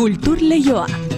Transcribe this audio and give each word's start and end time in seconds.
Kultur 0.00 0.38
Leioa. 0.40 1.09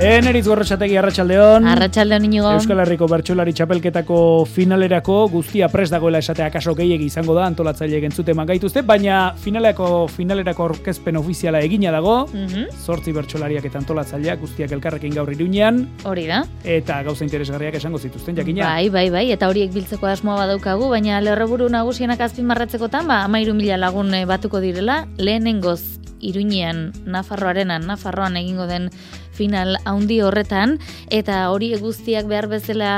Eneritz 0.00 0.46
gorrotxategi 0.48 0.94
arratsaldeon. 0.96 1.66
Arratsaldeon 1.68 2.24
inigo. 2.24 2.48
Euskal 2.56 2.78
Herriko 2.80 3.04
Bertsolari 3.10 3.52
Txapelketako 3.52 4.46
finalerako 4.48 5.16
guztia 5.28 5.68
pres 5.68 5.90
dagoela 5.92 6.22
esatea 6.24 6.46
kaso 6.54 6.72
gehiegi 6.78 7.10
izango 7.10 7.34
da 7.36 7.44
antolatzaile 7.44 8.00
gentzute 8.00 8.32
gaituzte, 8.32 8.80
baina 8.80 9.34
finaleko 9.36 10.08
finalerako 10.08 10.64
orkezpen 10.70 11.20
ofiziala 11.20 11.60
egina 11.60 11.92
dago. 11.92 12.26
Mm 12.32 12.70
Zortzi 12.80 13.12
bertsolariak 13.12 13.64
eta 13.68 13.78
antolatzaileak 13.78 14.40
guztiak 14.40 14.72
elkarrekin 14.72 15.12
gaur 15.14 15.28
iruñean. 15.30 15.86
Hori 16.04 16.26
da. 16.26 16.46
Eta 16.64 17.02
gauza 17.02 17.24
interesgarriak 17.24 17.74
esango 17.74 17.98
zituzten 17.98 18.36
jakina. 18.36 18.64
Bai, 18.72 18.88
bai, 18.88 19.10
bai, 19.10 19.30
eta 19.30 19.48
horiek 19.52 19.70
biltzeko 19.74 20.06
asmoa 20.06 20.38
badaukagu, 20.46 20.88
baina 20.88 21.20
lerroburu 21.20 21.68
nagusienak 21.68 22.20
azpimarratzekotan, 22.20 23.06
ba, 23.06 23.24
amairu 23.28 23.52
mila 23.54 23.76
lagun 23.76 24.14
eh, 24.14 24.24
batuko 24.24 24.60
direla, 24.60 25.04
lehenengoz 25.18 26.00
Iruñean, 26.20 26.92
Nafarroarena, 27.06 27.78
Nafarroan 27.78 28.36
egingo 28.36 28.66
den 28.66 28.90
final 29.40 29.78
haundi 29.88 30.20
horretan 30.20 30.76
eta 31.08 31.42
hori 31.54 31.72
guztiak 31.80 32.28
behar 32.28 32.50
bezala 32.52 32.92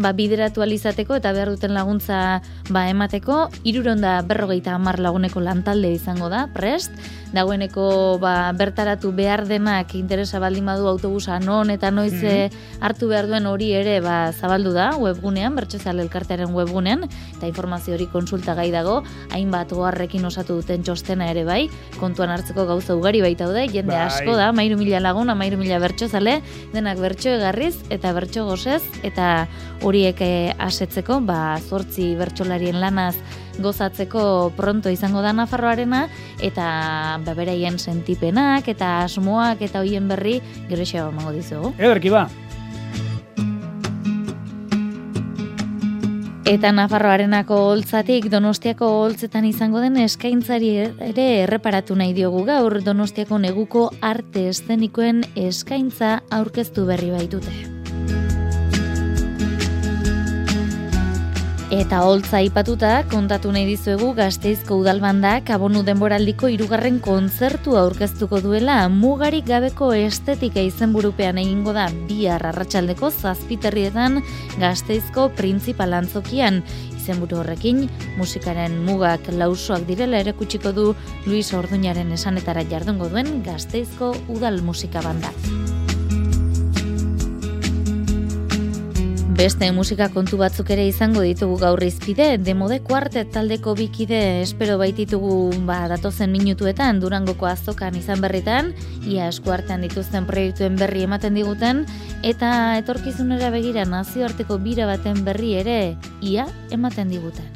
ba, 0.00 0.14
bideratu 0.16 0.64
alizateko 0.64 1.20
eta 1.20 1.34
behar 1.36 1.52
duten 1.52 1.76
laguntza 1.76 2.40
ba, 2.72 2.86
emateko. 2.88 3.48
Iruronda 3.68 4.20
berrogeita 4.24 4.78
hamar 4.78 5.00
laguneko 5.04 5.44
lantalde 5.44 5.92
izango 5.92 6.32
da, 6.32 6.46
prest 6.56 6.96
dagoeneko 7.32 8.18
ba, 8.22 8.52
bertaratu 8.56 9.12
behar 9.16 9.46
denak 9.48 9.94
interesa 9.98 10.40
baldin 10.42 10.66
badu 10.68 10.88
autobusa 10.88 11.38
non 11.40 11.70
eta 11.70 11.90
noiz 11.90 12.12
mm 12.12 12.50
hartu 12.82 13.06
behar 13.08 13.28
duen 13.30 13.46
hori 13.46 13.70
ere 13.78 14.00
ba, 14.02 14.32
zabaldu 14.32 14.72
da 14.74 14.88
webgunean, 14.98 15.54
bertxezal 15.54 16.00
elkartearen 16.02 16.50
webgunean 16.54 17.04
eta 17.06 17.46
informazio 17.46 17.94
hori 17.94 18.08
konsulta 18.10 18.56
gai 18.58 18.70
dago 18.74 19.02
hainbat 19.30 19.70
goarrekin 19.72 20.24
osatu 20.26 20.56
duten 20.60 20.82
txostena 20.82 21.28
ere 21.30 21.44
bai, 21.46 21.68
kontuan 22.00 22.32
hartzeko 22.34 22.66
gauza 22.66 22.96
ugari 22.98 23.22
baita 23.22 23.46
daude, 23.46 23.68
jende 23.70 23.94
bai. 23.94 24.08
asko 24.08 24.34
da, 24.38 24.50
mairu 24.52 24.80
mila 24.80 25.00
lagun, 25.00 25.30
mairu 25.38 25.60
mila 25.60 25.78
bertso 25.82 26.08
zale, 26.08 26.40
denak 26.74 26.98
bertso 26.98 27.30
egarriz 27.36 27.76
eta 27.90 28.12
bertso 28.16 28.46
gozez, 28.50 28.82
eta 29.06 29.46
horiek 29.82 30.20
eh, 30.26 30.54
asetzeko, 30.58 31.20
ba, 31.26 31.58
zortzi 31.62 32.12
bertsolarien 32.18 32.80
lanaz 32.82 33.14
gozatzeko 33.58 34.52
pronto 34.56 34.88
izango 34.88 35.22
da 35.22 35.32
Nafarroarena, 35.32 36.06
eta 36.40 37.18
beberaien 37.26 37.78
sentipenak, 37.78 38.68
eta 38.68 39.02
asmoak, 39.04 39.62
eta 39.62 39.80
hoien 39.80 40.08
berri, 40.08 40.40
gero 40.68 41.08
emango 41.08 41.32
dizugu. 41.32 41.74
Ederki 41.78 42.10
ba, 42.10 42.28
Eta 46.52 46.68
Nafarroarenako 46.74 47.56
holtzatik 47.70 48.26
Donostiako 48.28 48.88
holtzetan 49.04 49.46
izango 49.48 49.80
den 49.80 49.94
eskaintzari 50.02 50.72
ere 50.82 51.26
erreparatu 51.44 51.94
nahi 51.96 52.12
diogu 52.12 52.42
gaur 52.44 52.76
Donostiako 52.84 53.38
neguko 53.38 53.86
arte 54.02 54.48
eszenikoen 54.50 55.22
eskaintza 55.48 56.16
aurkeztu 56.40 56.84
berri 56.90 57.08
baitute. 57.14 57.54
Eta 61.72 62.02
holtza 62.04 62.36
aipatuta 62.42 62.88
kontatu 63.08 63.48
nahi 63.54 63.64
dizuegu 63.64 64.10
Gasteizko 64.12 64.76
udalbandak 64.82 65.48
abonu 65.54 65.80
denboraldiko 65.86 66.50
hirugarren 66.52 66.98
kontzertu 67.00 67.78
aurkeztuko 67.80 68.42
duela 68.44 68.74
mugarik 68.92 69.46
gabeko 69.48 69.88
estetika 69.96 70.60
izenburupean 70.60 71.40
egingo 71.40 71.72
da 71.72 71.86
bihar 72.10 72.44
arratsaldeko 72.50 73.08
zazpiterrietan 73.08 74.20
Gasteizko 74.60 75.30
printzipal 75.40 75.96
antzokian 75.96 76.60
izenburu 76.92 77.40
horrekin 77.40 77.86
musikaren 78.20 78.76
mugak 78.84 79.32
lausoak 79.32 79.88
direla 79.88 80.20
ere 80.20 80.36
kutsiko 80.36 80.76
du 80.76 80.90
Luis 81.24 81.54
Orduñaren 81.56 82.12
esanetara 82.12 82.68
jardungo 82.68 83.08
duen 83.08 83.38
Gasteizko 83.48 84.12
udal 84.28 84.60
musika 84.60 85.00
bandak. 85.00 85.61
Beste 89.42 89.66
musika 89.74 90.06
kontu 90.14 90.36
batzuk 90.38 90.68
ere 90.70 90.84
izango 90.86 91.24
ditugu 91.26 91.56
gaur 91.58 91.80
izpide, 91.82 92.36
demode 92.38 92.76
kuartet 92.86 93.32
taldeko 93.34 93.72
bikide 93.74 94.20
espero 94.44 94.76
baititugu 94.78 95.32
ba, 95.66 95.80
datozen 95.90 96.30
minutuetan 96.30 97.00
durangoko 97.02 97.48
azokan 97.50 97.96
izan 97.98 98.22
berritan, 98.22 98.70
ia 99.02 99.26
eskuartean 99.32 99.82
dituzten 99.82 100.28
proiektuen 100.30 100.78
berri 100.78 101.02
ematen 101.08 101.34
diguten, 101.34 101.82
eta 102.22 102.52
etorkizunera 102.84 103.50
begira 103.50 103.82
nazioarteko 103.82 104.60
bira 104.62 104.86
baten 104.86 105.24
berri 105.26 105.56
ere, 105.64 105.80
ia 106.22 106.46
ematen 106.70 107.10
diguten. 107.10 107.50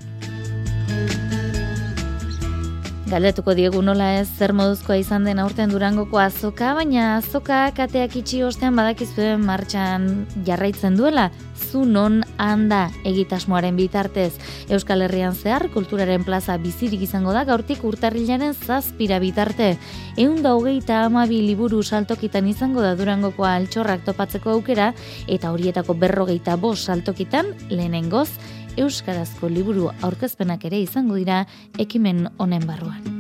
Galdetuko 3.07 3.53
diegu 3.55 3.79
nola 3.87 4.09
ez 4.19 4.27
zer 4.35 4.51
moduzkoa 4.51 4.97
izan 4.99 5.23
den 5.29 5.39
aurten 5.39 5.71
durangoko 5.71 6.19
azoka, 6.19 6.73
baina 6.75 7.05
azoka 7.21 7.61
kateak 7.77 8.17
itxi 8.19 8.41
ostean 8.43 8.75
badakizuen 8.75 9.45
martxan 9.47 10.09
jarraitzen 10.49 10.99
duela, 10.99 11.29
zu 11.55 11.85
non 11.87 12.25
handa 12.43 12.89
egitasmoaren 13.07 13.79
bitartez. 13.79 14.33
Euskal 14.75 15.07
Herrian 15.07 15.39
zehar, 15.39 15.69
kulturaren 15.71 16.27
plaza 16.27 16.59
bizirik 16.59 17.07
izango 17.07 17.31
da, 17.31 17.45
gaurtik 17.47 17.85
urtarrilaren 17.87 18.59
zazpira 18.67 19.21
bitarte. 19.23 19.77
Egun 20.17 20.43
da 20.43 20.57
hogeita 20.59 21.05
amabi 21.07 21.45
liburu 21.47 21.85
saltokitan 21.85 22.51
izango 22.51 22.83
da 22.83 22.97
durangoko 22.99 23.47
altxorrak 23.47 24.03
topatzeko 24.11 24.57
aukera, 24.59 24.93
eta 25.29 25.55
horietako 25.55 25.95
berrogeita 25.95 26.59
bos 26.59 26.81
saltokitan, 26.83 27.55
lehenengoz, 27.71 28.33
Euskarazko 28.77 29.49
liburu 29.49 29.91
aurkezpenak 30.05 30.65
ere 30.69 30.81
izango 30.85 31.17
dira 31.17 31.45
ekimen 31.79 32.27
honen 32.39 32.67
barruan. 32.69 33.17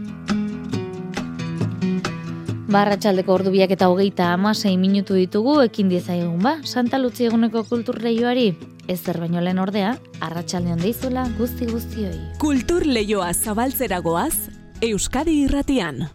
Barratxaldeko 2.66 3.32
ordu 3.32 3.52
biak 3.54 3.70
eta 3.76 3.86
hogeita 3.88 4.32
amasei 4.34 4.74
minutu 4.76 5.14
ditugu 5.14 5.60
ekin 5.62 5.92
egun 5.92 6.42
ba, 6.42 6.58
Santa 6.64 6.98
Lutzi 6.98 7.24
eguneko 7.24 7.62
kultur 7.64 8.02
lehioari. 8.02 8.56
Ez 8.88 9.00
zer 9.02 9.18
baino 9.18 9.40
lehen 9.40 9.58
ordea, 9.58 9.96
arratsaldean 10.20 10.78
deizula 10.78 11.28
guzti 11.38 11.66
guztioi. 11.66 12.38
Kultur 12.38 12.86
lehioa 12.86 13.32
zabaltzeragoaz, 13.32 14.50
Euskadi 14.82 15.42
irratian. 15.44 16.08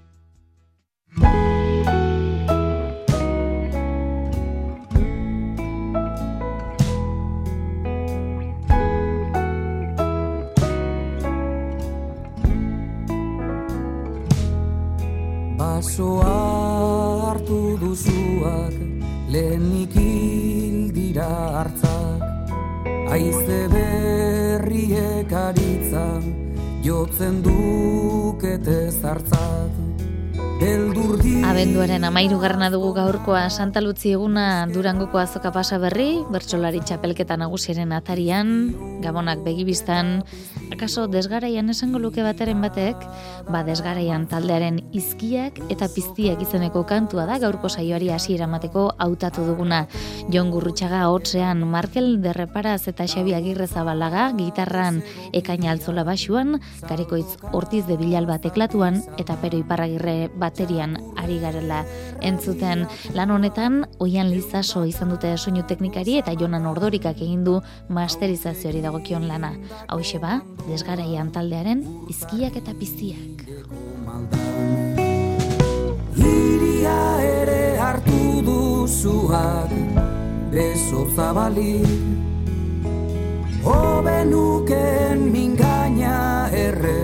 Abenduaren 32.01 32.17
amairu 32.17 32.39
garna 32.41 32.69
dugu 32.73 32.93
gaurkoa. 32.95 33.49
Santa 33.53 33.79
Lutzi 33.79 34.09
eguna 34.15 34.65
Durangoko 34.65 35.19
azoka 35.21 35.51
pasa 35.53 35.77
berri, 35.77 36.23
bertsolari 36.33 36.79
txapelketa 36.81 37.35
nagusiaren 37.37 37.91
atarian, 37.93 38.73
gabonak 39.03 39.43
begibistan, 39.45 40.23
akaso 40.73 41.05
desgaraian 41.05 41.69
esango 41.69 41.99
luke 41.99 42.23
bateren 42.25 42.61
batek, 42.61 42.97
ba 43.53 43.61
desgaraian 43.61 44.25
taldearen 44.25 44.79
izkiak 44.97 45.59
eta 45.69 45.85
piztiak 45.93 46.41
izeneko 46.41 46.81
kantua 46.89 47.27
da 47.29 47.37
gaurko 47.37 47.69
saioari 47.69 48.09
hasiera 48.09 48.47
emateko 48.49 48.87
hautatu 48.97 49.45
duguna. 49.45 49.85
Jon 50.33 50.49
Gurrutxaga 50.49 51.03
hotzean 51.13 51.61
Markel 51.69 52.17
Derreparaz 52.23 52.87
eta 52.89 53.05
Xabi 53.05 53.37
Agirre 53.37 53.67
Zabalaga 53.67 54.31
gitarran 54.39 55.03
ekaina 55.37 55.69
altzola 55.75 56.01
basuan, 56.03 56.57
Karekoitz 56.87 57.37
Ortiz 57.53 57.85
de 57.85 58.01
Bilal 58.01 58.25
bateklatuan 58.25 59.03
eta 59.21 59.37
Pero 59.37 59.61
Iparragirre 59.61 60.31
bat 60.33 60.51
baterian 60.51 60.97
ari 61.15 61.37
garela 61.39 61.85
entzuten 62.21 62.85
lan 63.17 63.31
honetan 63.31 63.85
oian 63.99 64.29
lizaso 64.29 64.83
izan 64.85 65.09
dute 65.13 65.33
soinu 65.37 65.63
teknikari 65.67 66.17
eta 66.21 66.33
jonan 66.37 66.67
ordorikak 66.69 67.21
egin 67.21 67.43
du 67.43 67.59
masterizazioari 67.89 68.81
dagokion 68.81 69.27
lana. 69.27 69.53
Hau 69.87 70.01
ba 70.21 70.41
desgaraian 70.67 71.31
taldearen 71.31 71.83
izkiak 72.09 72.55
eta 72.55 72.73
piztiak. 72.73 73.45
Iria 76.17 77.01
ere 77.21 77.77
hartu 77.79 78.41
duzuak 78.45 79.71
beso 80.51 81.07
zabali 81.15 81.81
Obenuken 83.61 85.31
mingaina 85.31 86.49
erre 86.51 87.01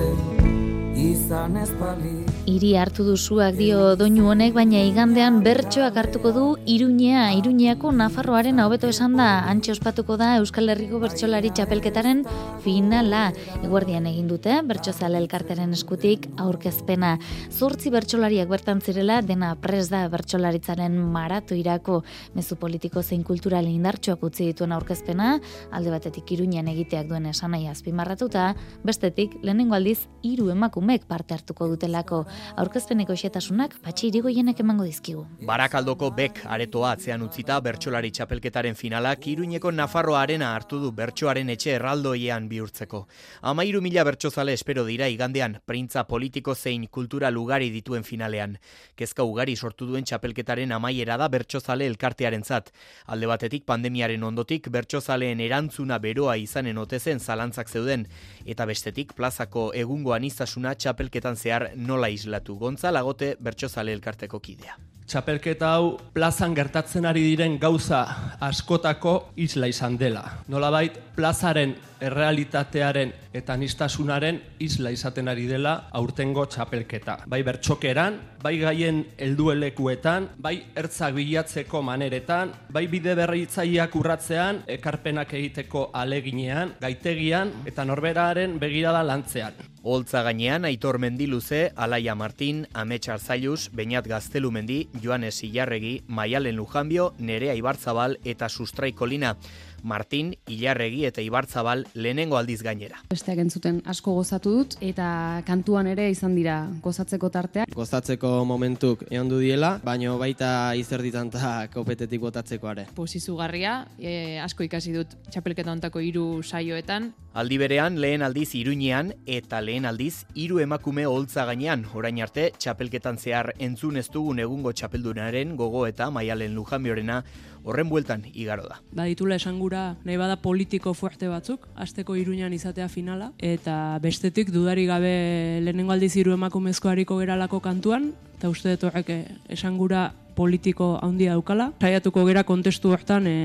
izan 0.98 1.18
izan 1.28 1.58
ez 1.58 1.72
bali 1.80 2.27
Iri 2.48 2.70
hartu 2.80 3.04
duzuak 3.04 3.58
dio 3.60 3.98
doinu 4.00 4.30
honek, 4.32 4.54
baina 4.56 4.80
igandean 4.88 5.42
bertsoak 5.44 5.98
hartuko 6.00 6.30
du 6.32 6.44
Iruñea, 6.64 7.26
Iruñeako 7.36 7.90
Nafarroaren 7.92 8.62
hobeto 8.64 8.88
esan 8.88 9.18
da, 9.20 9.42
antxe 9.52 9.74
ospatuko 9.74 10.16
da 10.16 10.30
Euskal 10.40 10.72
Herriko 10.72 11.02
bertsolari 11.04 11.52
txapelketaren 11.52 12.22
finala. 12.64 13.34
Eguerdian 13.58 14.08
egin 14.08 14.30
dute, 14.32 14.56
bertsozale 14.64 15.20
elkarteren 15.20 15.74
eskutik 15.76 16.30
aurkezpena. 16.40 17.18
Zortzi 17.52 17.92
bertsolariak 17.92 18.48
bertan 18.48 18.80
zirela, 18.80 19.20
dena 19.20 19.52
pres 19.60 19.90
da 19.92 20.06
bertsolaritzaren 20.08 20.96
maratu 20.96 21.60
irako 21.60 22.00
mezu 22.32 22.56
politiko 22.56 23.04
zein 23.04 23.28
kulturale 23.28 23.68
indartsuak 23.76 24.24
utzi 24.24 24.48
dituen 24.54 24.72
aurkezpena, 24.78 25.34
alde 25.76 25.92
batetik 25.98 26.32
Iruñean 26.38 26.72
egiteak 26.72 27.12
duen 27.12 27.28
esanai 27.28 27.66
azpimarratuta, 27.68 28.54
bestetik 28.88 29.36
lehenengo 29.44 29.76
aldiz 29.76 30.08
hiru 30.24 30.48
emakumek 30.56 31.12
parte 31.12 31.36
hartuko 31.36 31.68
dutelako. 31.76 32.24
Aurkezpeneko 32.58 33.16
xetasunak 33.18 33.76
patxi 33.84 34.08
irigoienek 34.10 34.60
emango 34.64 34.86
dizkigu. 34.88 35.26
Barakaldoko 35.46 36.10
bek 36.18 36.40
aretoa 36.46 36.94
atzean 36.96 37.22
utzita 37.22 37.60
bertsolari 37.62 38.12
txapelketaren 38.12 38.76
finalak 38.76 39.28
Iruñeko 39.30 39.72
Nafarroa 39.72 40.22
arena 40.22 40.54
hartu 40.56 40.80
du 40.82 40.92
bertsoaren 40.92 41.50
etxe 41.54 41.76
erraldoiean 41.76 42.48
bihurtzeko. 42.50 43.04
Amairu 43.42 43.82
mila 43.82 44.04
bertsozale 44.08 44.54
espero 44.54 44.86
dira 44.86 45.08
igandean, 45.08 45.60
printza 45.66 46.06
politiko 46.08 46.56
zein 46.56 46.88
kultura 46.88 47.32
lugari 47.32 47.70
dituen 47.70 48.04
finalean. 48.04 48.58
Kezka 48.96 49.24
ugari 49.24 49.56
sortu 49.56 49.86
duen 49.86 50.04
txapelketaren 50.04 50.72
amaiera 50.72 51.18
da 51.18 51.28
bertsozale 51.28 51.86
elkartearen 51.86 52.44
zat. 52.44 52.72
Alde 53.06 53.28
batetik 53.30 53.66
pandemiaren 53.66 54.24
ondotik 54.24 54.70
bertsozaleen 54.74 55.40
erantzuna 55.46 56.00
beroa 56.00 56.38
izanen 56.42 56.78
otezen 56.78 57.20
zalantzak 57.20 57.70
zeuden, 57.70 58.08
eta 58.46 58.66
bestetik 58.66 59.14
plazako 59.14 59.70
egungo 59.76 60.14
aniztasuna 60.16 60.74
txapelketan 60.76 61.36
zehar 61.36 61.70
nola 61.76 62.10
islatu. 62.28 62.60
Gontzal 62.60 63.00
agote 63.00 63.36
bertsozale 63.40 63.96
elkarteko 63.96 64.44
kidea. 64.44 64.78
Txapelketa 65.08 65.70
hau 65.72 65.94
plazan 66.12 66.52
gertatzen 66.52 67.06
ari 67.08 67.22
diren 67.30 67.54
gauza 67.62 68.02
askotako 68.44 69.14
isla 69.40 69.70
izan 69.72 69.96
dela. 69.96 70.24
Nolabait, 70.52 70.98
plazaren 71.16 71.78
errealitatearen 72.04 73.14
eta 73.38 73.56
nistasunaren 73.58 74.42
isla 74.60 74.92
izaten 74.92 75.32
ari 75.32 75.46
dela 75.48 75.88
aurtengo 75.98 76.44
txapelketa. 76.46 77.22
Bai 77.30 77.40
bertxokeran, 77.48 78.20
bai 78.44 78.58
gaien 78.60 79.00
helduelekuetan, 79.18 80.28
bai 80.44 80.58
ertzak 80.76 81.16
bilatzeko 81.16 81.82
maneretan, 81.82 82.52
bai 82.74 82.86
bide 82.92 83.16
berritzaileak 83.18 83.96
urratzean, 83.96 84.62
ekarpenak 84.78 85.34
egiteko 85.40 85.88
aleginean, 85.94 86.76
gaitegian 86.84 87.56
eta 87.66 87.88
norberaren 87.88 88.60
begirada 88.60 89.08
lantzean. 89.08 89.56
Holtza 89.88 90.20
gainean 90.26 90.66
Aitor 90.68 90.98
Mendiluze, 91.00 91.72
Alaia 91.78 92.14
Martin, 92.14 92.66
Amets 92.74 93.08
Arzailuz, 93.08 93.70
Beñat 93.72 94.08
Gaztelumendi, 94.10 94.90
Joanes 95.04 95.44
Ilarregi, 95.44 96.04
Maialen 96.08 96.56
Lujanbio, 96.56 97.14
Nerea 97.20 97.56
Ibarzabal 97.56 98.20
eta 98.24 98.50
Sustrai 98.50 98.94
Kolina. 98.94 99.36
Martin, 99.84 100.36
Ilarregi 100.48 101.06
eta 101.06 101.22
Ibarzabal 101.22 101.86
lehenengo 101.94 102.38
aldiz 102.38 102.62
gainera. 102.64 103.02
Besteak 103.10 103.40
entzuten 103.44 103.82
asko 103.86 104.14
gozatu 104.18 104.54
dut 104.60 104.78
eta 104.82 105.44
kantuan 105.48 105.88
ere 105.88 106.10
izan 106.12 106.36
dira 106.36 106.58
gozatzeko 106.84 107.30
tarteak. 107.34 107.74
Gozatzeko 107.76 108.44
momentuk 108.46 109.04
egon 109.10 109.30
du 109.30 109.40
diela, 109.44 109.78
baino 109.84 110.18
baita 110.18 110.74
izerditan 110.76 111.32
eta 111.32 111.68
kopetetik 111.74 112.22
botatzeko 112.22 112.72
are. 112.72 112.88
Posizugarria, 112.96 113.88
e, 114.00 114.40
asko 114.44 114.66
ikasi 114.68 114.94
dut 114.96 115.16
txapelketa 115.32 115.72
ontako 115.72 116.02
hiru 116.04 116.28
saioetan. 116.44 117.12
Aldi 117.38 117.58
berean 117.62 118.00
lehen 118.02 118.24
aldiz 118.26 118.50
Iruñean 118.58 119.12
eta 119.30 119.60
lehen 119.62 119.86
aldiz 119.86 120.26
hiru 120.34 120.60
emakume 120.64 121.06
holtza 121.06 121.46
gainean. 121.46 121.86
Orain 121.94 122.18
arte 122.24 122.50
txapelketan 122.58 123.20
zehar 123.22 123.54
entzun 123.60 123.98
ez 123.98 124.08
dugun 124.10 124.40
egungo 124.42 124.74
txapeldunaren 124.74 125.56
gogo 125.60 125.86
eta 125.86 126.10
Maialen 126.10 126.56
Lujanbiorena 126.56 127.24
horren 127.64 127.90
bueltan 127.90 128.24
igaro 128.34 128.68
da. 128.68 128.82
Baditula 128.92 129.36
esangura 129.36 129.96
nahi 130.04 130.18
bada 130.18 130.38
politiko 130.42 130.94
fuerte 130.94 131.28
batzuk, 131.32 131.68
asteko 131.76 132.16
iruñan 132.16 132.54
izatea 132.54 132.88
finala, 132.90 133.32
eta 133.40 133.98
bestetik 134.04 134.52
dudari 134.54 134.86
gabe 134.86 135.62
lehenengo 135.64 135.96
aldiz 135.96 136.16
hiru 136.16 136.34
emakumezko 136.38 136.90
hariko 136.90 137.20
geralako 137.20 137.60
kantuan, 137.60 138.14
eta 138.38 138.50
uste 138.50 138.76
dut 138.76 138.88
horrek 138.90 139.12
esangura 139.50 140.12
politiko 140.38 140.98
handia 141.02 141.34
daukala. 141.34 141.72
Saiatuko 141.82 142.24
gera 142.30 142.44
kontestu 142.46 142.94
hortan 142.94 143.26
e, 143.28 143.38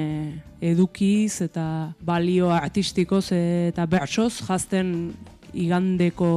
edukiz 0.61 1.41
eta 1.45 1.65
balio 2.05 2.53
artistikoz 2.53 3.31
eta 3.33 3.87
bertsoz 3.89 4.43
jazten 4.45 5.15
igandeko 5.53 6.29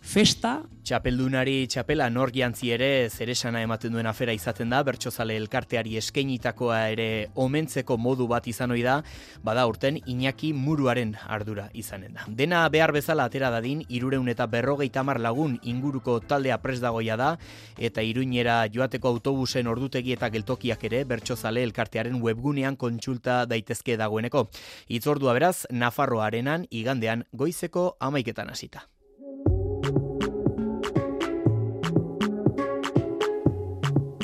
festa. 0.00 0.62
Txapeldunari 0.80 1.68
txapela 1.70 2.08
nor 2.10 2.32
jantzi 2.34 2.70
ere 2.74 3.08
zeresana 3.12 3.60
ematen 3.62 3.92
duen 3.94 4.08
afera 4.10 4.32
izaten 4.34 4.72
da, 4.72 4.80
bertsozale 4.82 5.36
elkarteari 5.38 5.94
eskeinitakoa 6.00 6.78
ere 6.90 7.06
omentzeko 7.38 7.94
modu 8.00 8.26
bat 8.26 8.48
izan 8.50 8.72
ohi 8.74 8.82
da, 8.82 8.96
bada 9.44 9.66
urten 9.70 10.00
Iñaki 10.00 10.50
Muruaren 10.56 11.12
ardura 11.28 11.68
izanen 11.74 12.16
da. 12.16 12.26
Dena 12.26 12.64
behar 12.72 12.90
bezala 12.96 13.28
atera 13.28 13.52
dadin, 13.54 13.84
irureun 13.88 14.28
eta 14.32 14.48
berrogeita 14.50 15.04
mar 15.06 15.20
lagun 15.20 15.58
inguruko 15.62 16.18
taldea 16.26 16.58
pres 16.58 16.80
dagoia 16.82 17.16
da, 17.20 17.34
eta 17.78 18.02
iruñera 18.02 18.64
joateko 18.72 19.14
autobusen 19.14 19.70
ordutegi 19.70 20.16
eta 20.16 20.30
geltokiak 20.32 20.84
ere 20.90 21.04
bertsozale 21.04 21.62
elkartearen 21.68 22.18
webgunean 22.22 22.80
kontsulta 22.80 23.44
daitezke 23.46 24.00
dagoeneko. 24.00 24.48
Itzordua 24.88 25.36
beraz, 25.38 25.68
Nafarroa 25.70 26.26
arenan 26.32 26.66
igandean 26.70 27.28
goizeko 27.32 27.92
amaiketan 28.00 28.50
hasita. 28.50 28.88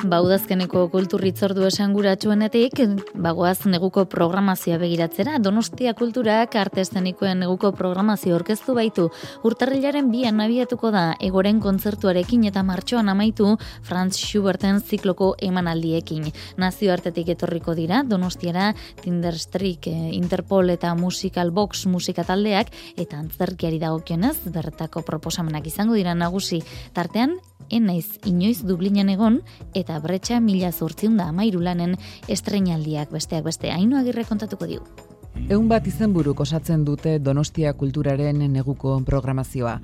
Baudazkeneko 0.07 0.85
kulturritzordu 0.93 1.65
esanguratsuenetik, 1.67 2.79
bagoaz 3.19 3.65
neguko 3.67 4.05
programazioa 4.07 4.77
begiratzera, 4.79 5.33
Donostia 5.43 5.91
Kulturak 5.99 6.55
artestenikoen 6.55 7.41
neguko 7.43 7.73
programazio 7.75 8.37
orkestu 8.37 8.75
baitu, 8.77 9.09
urtarrilaren 9.47 10.07
bian 10.13 10.39
abiatuko 10.43 10.93
da, 10.95 11.09
egoren 11.19 11.59
kontzertuarekin 11.59 12.45
eta 12.47 12.63
martxoan 12.63 13.11
amaitu 13.11 13.49
Franz 13.83 14.15
Schuberten 14.21 14.79
zikloko 14.79 15.33
emanaldiekin. 15.49 16.31
Nazio 16.55 16.95
artetik 16.95 17.33
etorriko 17.35 17.75
dira, 17.75 18.05
Donostiara, 18.07 18.71
Tinderstrik, 19.03 19.91
Interpol 20.15 20.71
eta 20.77 20.95
Musical 20.95 21.51
Box 21.51 21.83
musika 21.91 22.23
taldeak, 22.23 22.71
eta 22.95 23.19
antzerkiari 23.19 23.83
dagokionez, 23.83 24.37
bertako 24.55 25.03
proposamenak 25.03 25.67
izango 25.67 25.99
dira 25.99 26.15
nagusi, 26.15 26.63
tartean, 26.95 27.35
enaiz 27.69 28.19
inoiz 28.25 28.63
Dublinan 28.67 29.09
egon, 29.09 29.41
eta 29.73 29.99
bretxa 29.99 30.39
mila 30.39 30.71
zortziun 30.71 31.17
da 31.17 31.29
amairu 31.33 31.61
lanen 31.61 31.97
estrenaldiak 32.27 33.11
besteak 33.11 33.45
beste 33.45 33.71
hainu 33.71 33.97
agirre 33.97 34.25
kontatuko 34.25 34.67
diu. 34.67 34.81
Egun 35.45 35.67
bat 35.69 35.85
izenburuk 35.87 36.41
osatzen 36.43 36.81
dute 36.83 37.13
Donostia 37.23 37.71
kulturaren 37.77 38.41
neguko 38.51 38.97
programazioa. 39.05 39.77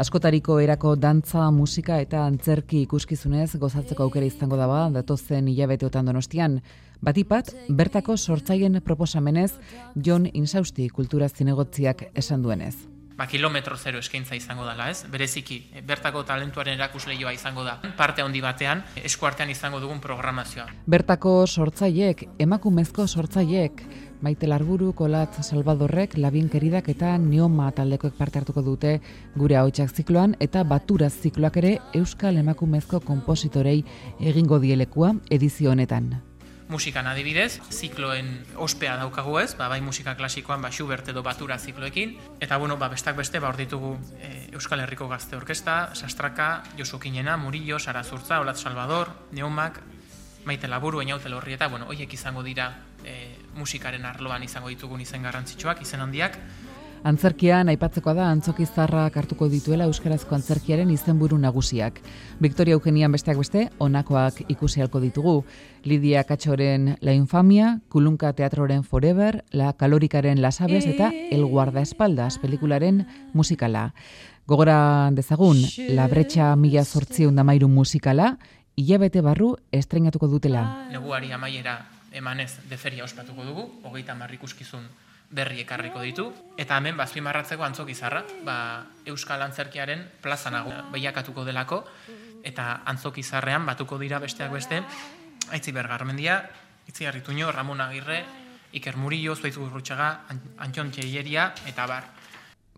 Askotariko 0.00 0.60
erako 0.62 0.94
dantza, 0.96 1.50
musika 1.50 1.98
eta 2.00 2.22
antzerki 2.24 2.84
ikuskizunez 2.86 3.56
gozatzeko 3.60 4.06
aukera 4.06 4.28
izango 4.30 4.56
daba 4.56 4.86
datozen 4.94 5.50
hilabeteotan 5.50 6.06
Donostian. 6.08 6.60
Batipat, 7.02 7.52
bertako 7.68 8.16
sortzaien 8.16 8.80
proposamenez 8.84 9.50
Jon 9.96 10.30
Insausti 10.32 10.88
kultura 10.88 11.28
zinegotziak 11.28 12.06
esan 12.14 12.46
duenez 12.46 12.99
ba, 13.20 13.26
kilometro 13.26 13.76
zero 13.76 13.98
eskaintza 14.00 14.34
izango 14.34 14.64
dela, 14.64 14.88
ez? 14.88 15.04
Bereziki, 15.12 15.58
bertako 15.84 16.22
talentuaren 16.24 16.78
erakusleioa 16.78 17.34
izango 17.36 17.66
da. 17.66 17.76
Parte 17.98 18.24
handi 18.24 18.40
batean, 18.40 18.80
eskuartean 18.96 19.52
izango 19.52 19.80
dugun 19.82 20.00
programazioa. 20.00 20.64
Bertako 20.88 21.34
sortzaiek, 21.46 22.24
emakumezko 22.40 23.06
sortzaiek, 23.06 23.84
Maite 24.20 24.48
Larburu, 24.48 24.90
Kolat 24.92 25.38
Salvadorrek, 25.40 26.16
Labin 26.20 26.48
Keridak 26.52 26.90
eta 26.92 27.14
Nioma 27.18 27.70
taldekoek 27.76 28.16
parte 28.18 28.40
hartuko 28.40 28.64
dute 28.64 28.98
gure 29.36 29.56
hautsak 29.56 29.94
zikloan 29.96 30.36
eta 30.40 30.64
Batura 30.64 31.08
zikloak 31.08 31.56
ere 31.62 31.76
Euskal 31.96 32.40
Emakumezko 32.40 33.00
kompositorei 33.00 33.78
egingo 34.20 34.60
dielekua 34.60 35.14
edizio 35.32 35.72
honetan 35.72 36.18
musikan 36.70 37.06
adibidez, 37.10 37.58
zikloen 37.74 38.30
ospea 38.56 38.94
daukagu 38.96 39.36
ez, 39.42 39.54
ba, 39.58 39.68
bai 39.68 39.80
musika 39.82 40.14
klasikoan, 40.16 40.62
ba, 40.62 40.70
Schubert 40.70 41.08
edo 41.10 41.22
Batura 41.26 41.58
zikloekin, 41.58 42.14
eta 42.40 42.56
bueno, 42.62 42.78
ba, 42.78 42.88
bestak 42.88 43.18
beste, 43.18 43.42
ba, 43.42 43.50
hor 43.50 43.58
ditugu 43.58 43.96
e, 44.22 44.48
Euskal 44.54 44.80
Herriko 44.80 45.08
Gazte 45.10 45.36
Orkesta, 45.36 45.90
Sastraka, 45.94 46.62
Josu 46.78 47.00
Kinena, 47.02 47.36
Murillo, 47.36 47.78
Sara 47.78 48.04
Zurtza, 48.04 48.40
Olat 48.40 48.56
Salvador, 48.56 49.10
Neumak, 49.32 49.82
Maite 50.44 50.68
Laburu, 50.68 51.02
Einaute 51.02 51.28
Lorri, 51.28 51.58
eta 51.58 51.68
bueno, 51.68 51.90
hoiek 51.90 52.14
izango 52.14 52.42
dira 52.46 52.70
e, 53.04 53.36
musikaren 53.58 54.06
arloan 54.06 54.46
izango 54.46 54.70
ditugun 54.70 55.02
izen 55.02 55.26
garrantzitsuak, 55.26 55.82
izen 55.82 56.00
handiak, 56.00 56.38
Antzerkian 57.00 57.70
aipatzeko 57.72 58.12
da 58.12 58.26
antzokizarrak 58.28 59.14
hartuko 59.16 59.46
dituela 59.48 59.86
euskarazko 59.88 60.34
antzerkiaren 60.36 60.90
izenburu 60.92 61.38
nagusiak. 61.40 61.96
Victoria 62.44 62.76
Eugenian 62.76 63.12
besteak 63.16 63.38
beste 63.40 63.62
onakoak 63.80 64.42
ikusi 64.52 64.84
halko 64.84 65.00
ditugu. 65.00 65.34
Lidia 65.84 66.26
Katxoren 66.28 66.98
La 67.00 67.14
Infamia, 67.16 67.78
Kulunka 67.88 68.34
Teatroren 68.34 68.84
Forever, 68.84 69.44
La 69.50 69.72
Kalorikaren 69.72 70.42
Las 70.42 70.60
Aves 70.60 70.84
eta 70.84 71.10
El 71.30 71.46
Guardaespaldas 71.46 72.38
pelikularen 72.38 73.06
musikala. 73.32 73.94
Gogora 74.46 75.08
dezagun, 75.12 75.56
La 75.88 76.06
Brecha 76.06 76.54
Mila 76.56 76.84
Zortzion 76.84 77.36
Damairu 77.36 77.68
musikala, 77.68 78.36
hilabete 78.76 79.22
barru 79.22 79.54
estrenatuko 79.72 80.28
dutela. 80.28 80.88
Neguari 80.92 81.32
amaiera 81.32 81.86
emanez 82.12 82.58
deferia 82.68 83.04
ospatuko 83.04 83.46
dugu, 83.46 83.70
hogeita 83.88 84.14
marrikuskizun 84.14 84.84
berri 85.30 85.62
ekarriko 85.62 86.02
ditu, 86.02 86.26
eta 86.58 86.76
hemen 86.80 86.96
bazpimarratzeko 86.98 87.62
antzok 87.62 87.92
izarra, 87.94 88.24
ba, 88.44 88.56
Euskal 89.06 89.42
Antzerkiaren 89.42 90.02
plaza 90.22 90.50
nago. 90.50 90.72
Behiakatuko 90.92 91.44
delako, 91.46 91.84
eta 92.42 92.82
antzok 92.90 93.20
izarrean 93.22 93.66
batuko 93.66 93.98
dira 93.98 94.18
besteak 94.18 94.52
beste, 94.52 94.82
Aitzi 95.50 95.72
Bergarmendia, 95.72 96.42
Itzi 96.88 97.06
Arrituño, 97.06 97.52
Ramon 97.52 97.80
Agirre, 97.80 98.24
Iker 98.72 98.96
Murillo, 98.96 99.36
Zuaizu 99.36 99.62
Gurrutxaga, 99.62 100.26
Antxon 100.58 100.90
Txeieria, 100.90 101.52
eta 101.66 101.86
bar. 101.86 102.10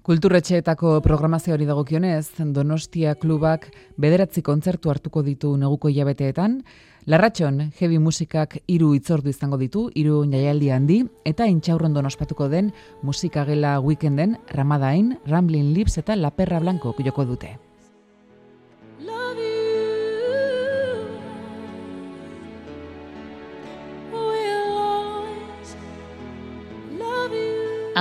Kulturretxeetako 0.03 0.97
programazio 1.01 1.55
hori 1.55 1.67
dagokionez, 1.69 2.33
Donostia 2.53 3.15
klubak 3.15 3.69
bederatzi 3.97 4.43
kontzertu 4.43 4.91
hartuko 4.91 5.23
ditu 5.23 5.53
neguko 5.57 5.93
hilabeteetan, 5.93 6.63
Larratxon, 7.05 7.73
heavy 7.81 7.97
musikak 7.99 8.61
hiru 8.71 8.93
itzordu 8.95 9.33
izango 9.33 9.57
ditu, 9.59 9.89
hiru 9.99 10.21
jaialdi 10.31 10.69
handi, 10.71 10.99
eta 11.27 11.49
intxaurrondon 11.51 12.07
ospatuko 12.07 12.47
den 12.53 12.71
musikagela 13.03 13.81
weekenden 13.83 14.39
Ramadain, 14.55 15.17
Ramblin 15.27 15.75
Lips 15.75 15.99
eta 15.99 16.15
La 16.15 16.31
Perra 16.31 16.61
Blanco 16.61 16.95
joko 17.03 17.25
dute. 17.25 17.57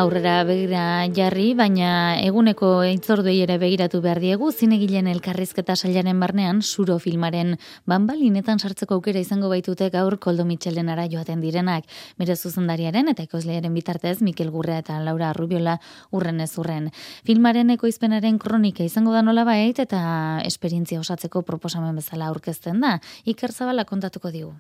Aurrera 0.02 0.40
begira 0.48 0.84
jarri, 1.14 1.52
baina 1.54 2.18
eguneko 2.26 2.70
itzorduei 2.90 3.36
ere 3.44 3.60
begiratu 3.62 4.00
behar 4.02 4.18
diegu, 4.24 4.48
zinegilen 4.50 5.06
elkarrizketa 5.12 5.76
sailaren 5.76 6.18
barnean, 6.24 6.64
suro 6.66 6.96
filmaren 7.04 7.52
banbalinetan 7.86 8.58
sartzeko 8.58 8.98
aukera 8.98 9.22
izango 9.22 9.52
baitute 9.52 9.92
gaur 9.94 10.16
koldo 10.24 10.46
mitxelen 10.50 10.90
ara 10.90 11.06
joaten 11.12 11.44
direnak. 11.46 11.86
Bere 12.18 12.34
zuzendariaren 12.36 13.14
eta 13.14 13.28
ekoslearen 13.28 13.78
bitartez, 13.78 14.16
Mikel 14.26 14.50
Gurrea 14.50 14.80
eta 14.82 14.98
Laura 15.06 15.36
Rubiola 15.38 15.78
urren 16.10 16.42
ez 16.42 16.50
urren. 16.58 16.90
Filmaren 17.28 17.70
ekoizpenaren 17.78 18.42
kronika 18.42 18.88
izango 18.88 19.14
da 19.14 19.22
nola 19.22 19.46
bait 19.46 19.86
eta 19.86 20.02
esperientzia 20.50 21.04
osatzeko 21.04 21.46
proposamen 21.46 22.02
bezala 22.02 22.34
aurkezten 22.34 22.82
da. 22.82 22.98
Iker 23.30 23.54
Zabala 23.54 23.86
kontatuko 23.86 24.34
digu. 24.34 24.56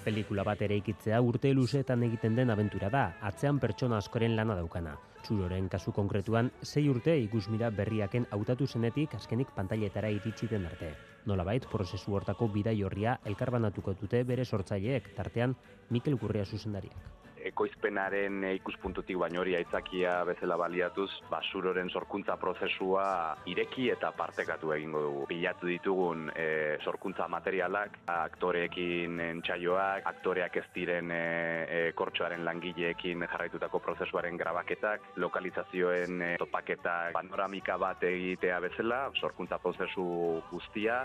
Pelikula 0.00 0.44
bat 0.48 0.62
ere 0.64 0.78
ikitzea 0.80 1.18
urte 1.20 1.50
luzeetan 1.52 2.02
egiten 2.06 2.38
den 2.38 2.50
abentura 2.54 2.88
da, 2.94 3.02
atzean 3.30 3.58
pertsona 3.60 3.98
askoren 4.00 4.32
lana 4.38 4.56
daukana. 4.56 4.94
Txuroren 5.20 5.68
kasu 5.68 5.92
konkretuan, 5.92 6.48
sei 6.62 6.86
urte 6.88 7.18
ikusmira 7.20 7.68
berriaken 7.82 8.26
hautatu 8.32 8.66
zenetik 8.66 9.18
azkenik 9.20 9.52
pantailetara 9.56 10.08
iritsi 10.16 10.48
den 10.48 10.64
arte. 10.72 10.94
Nolabait, 11.28 11.68
prozesu 11.68 12.16
hortako 12.16 12.48
bidai 12.48 12.78
horria 12.82 13.18
elkarbanatuko 13.28 13.98
dute 14.00 14.24
bere 14.24 14.48
sortzaileek, 14.48 15.12
tartean 15.20 15.56
Mikel 15.90 16.16
Gurria 16.16 16.48
zuzendariak 16.48 17.29
ekoizpenaren 17.50 18.44
ikuspuntutik 18.54 19.18
baino 19.20 19.42
hori 19.42 19.56
aitzakia 19.58 20.20
bezala 20.28 20.56
baliatuz, 20.60 21.10
basuroren 21.30 21.90
sorkuntza 21.90 22.36
prozesua 22.40 23.04
ireki 23.50 23.88
eta 23.94 24.12
partekatu 24.16 24.72
egingo 24.76 25.02
dugu. 25.06 25.24
Bilatu 25.30 25.70
ditugun 25.70 26.28
e, 26.34 26.78
sorkuntza 26.84 27.28
materialak, 27.32 28.00
aktoreekin 28.10 29.20
entxaioak, 29.26 30.06
aktoreak 30.10 30.60
ez 30.62 30.66
diren 30.74 31.10
e, 31.14 31.22
e, 31.66 31.80
kortxoaren 31.98 32.44
langileekin 32.46 33.26
jarraitutako 33.26 33.82
prozesuaren 33.84 34.38
grabaketak, 34.40 35.10
lokalizazioen 35.22 36.22
e, 36.22 36.30
topaketak, 36.40 37.14
panoramika 37.16 37.78
bat 37.80 38.04
egitea 38.06 38.60
bezala, 38.66 39.02
sorkuntza 39.20 39.58
prozesu 39.62 40.06
guztia, 40.50 41.04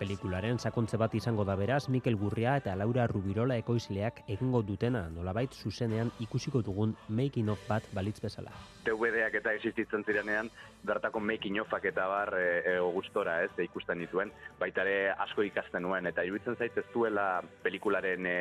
Pelikularen 0.00 0.56
sakontze 0.56 0.96
bat 0.96 1.12
izango 1.12 1.44
da 1.44 1.52
beraz 1.60 1.82
Mikel 1.92 2.14
Gurria 2.16 2.54
eta 2.56 2.72
Laura 2.80 3.04
Rubirola 3.10 3.58
ekoizleak 3.60 4.22
egingo 4.32 4.62
dutena. 4.64 5.02
Nolabait 5.12 5.52
zuzenean 5.52 6.08
ikusiko 6.24 6.62
dugun 6.64 6.94
making 7.08 7.50
of 7.52 7.60
bat 7.68 7.84
balitz 7.92 8.16
bezala. 8.24 8.54
DVD-ak 8.86 9.36
eta 9.42 9.52
existitzen 9.58 10.06
zirenean 10.08 10.48
bertako 10.88 11.20
making 11.20 11.60
ofak 11.60 11.90
eta 11.92 12.06
bar 12.08 12.32
e, 12.38 12.46
e, 12.64 12.74
gustora 12.96 13.42
ez 13.44 13.52
e, 13.58 13.66
ikusten 13.68 14.00
dituen, 14.00 14.32
baita 14.58 14.88
ere 14.88 15.12
asko 15.26 15.44
ikasten 15.44 15.84
nuen 15.84 16.08
eta 16.08 16.24
iruditzen 16.24 16.56
zait 16.56 16.80
ez 16.80 16.86
duela 16.94 17.42
pelikularen 17.60 18.24
e, 18.24 18.38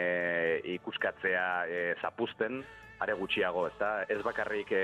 ikuskatzea 0.79 1.49
e, 1.67 1.81
zapusten, 1.99 2.63
are 2.99 3.15
gutxiago, 3.15 3.65
ez 3.67 3.75
da? 3.79 3.89
Ez 4.11 4.19
bakarrik 4.25 4.71
e, 4.75 4.83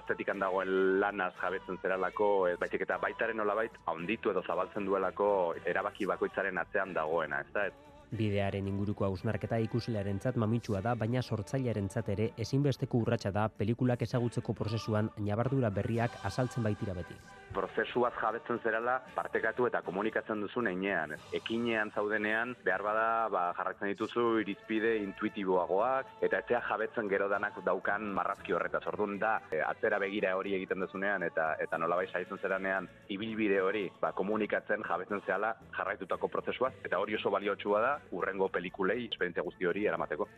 atzetik 0.00 0.32
handagoen 0.32 0.72
lanaz 1.00 1.32
jabetzen 1.40 1.78
zeralako, 1.82 2.30
ez 2.48 2.56
baitik 2.60 2.86
eta 2.86 2.98
baitaren 3.02 3.36
nolabait, 3.40 3.76
haunditu 3.92 4.32
edo 4.32 4.42
zabaltzen 4.46 4.88
duelako 4.88 5.30
erabaki 5.68 6.08
bakoitzaren 6.08 6.58
atzean 6.58 6.94
dagoena, 6.96 7.42
ez 7.44 7.52
da? 7.56 7.68
Bidearen 8.10 8.66
inguruko 8.66 9.04
hausnarketa 9.06 9.60
ikuslearentzat 9.66 10.38
mamitsua 10.40 10.80
da, 10.82 10.96
baina 10.98 11.22
sortzailearentzat 11.22 12.08
ere 12.16 12.30
ezinbesteko 12.44 13.04
urratsa 13.04 13.30
da 13.30 13.46
pelikulak 13.60 14.02
ezagutzeko 14.08 14.56
prozesuan 14.58 15.12
nabardura 15.28 15.70
berriak 15.70 16.18
azaltzen 16.24 16.66
baitira 16.66 16.96
beti. 16.96 17.14
Prozesuaz 17.54 18.12
jabetzen 18.14 18.60
zerala 18.62 19.00
partekatu 19.16 19.66
eta 19.66 19.80
komunikatzen 19.82 20.42
duzu 20.44 20.62
neinean. 20.62 21.16
Ekinean 21.34 21.90
zaudenean 21.90 22.54
behar 22.64 22.84
bada 22.86 23.06
ba, 23.32 23.42
jarratzen 23.58 23.90
dituzu 23.90 24.26
irizpide 24.44 24.92
intuitiboagoak 25.02 26.22
eta 26.26 26.40
etzea 26.44 26.60
jabetzen 26.68 27.10
gero 27.10 27.28
danak 27.32 27.58
daukan 27.66 28.06
marrazki 28.14 28.54
horreta. 28.54 28.82
Orduan 28.92 29.18
da, 29.18 29.34
e, 29.50 29.60
atzera 29.66 29.98
begira 30.02 30.36
hori 30.38 30.54
egiten 30.60 30.86
duzunean 30.86 31.26
eta 31.26 31.50
eta 31.66 31.78
nolabait 31.78 32.10
saitzen 32.14 32.38
zeranean 32.38 32.88
ibilbide 33.08 33.60
hori 33.60 33.84
ba, 34.00 34.12
komunikatzen 34.12 34.86
jabetzen 34.86 35.26
zerala 35.26 35.56
jarraitutako 35.76 36.30
prozesuaz 36.30 36.72
eta 36.84 37.02
hori 37.02 37.18
oso 37.18 37.34
baliotsua 37.34 37.82
da 37.82 37.92
urrengo 38.14 38.48
pelikulei 38.48 39.04
esperientzia 39.08 39.46
guzti 39.46 39.66
hori 39.66 39.86
eramateko. 39.90 40.28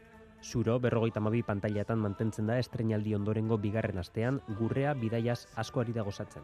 Zuro, 0.42 0.78
berrogeita 0.82 1.20
mabi 1.22 1.44
pantailatan 1.46 2.00
mantentzen 2.02 2.48
da 2.50 2.58
estrenaldi 2.58 3.14
ondorengo 3.14 3.58
bigarren 3.62 4.02
astean, 4.02 4.40
gurrea 4.58 4.94
bidaiaz 4.98 5.44
asko 5.62 5.84
ari 5.84 5.94
da 5.94 6.02
gozatzen. 6.02 6.42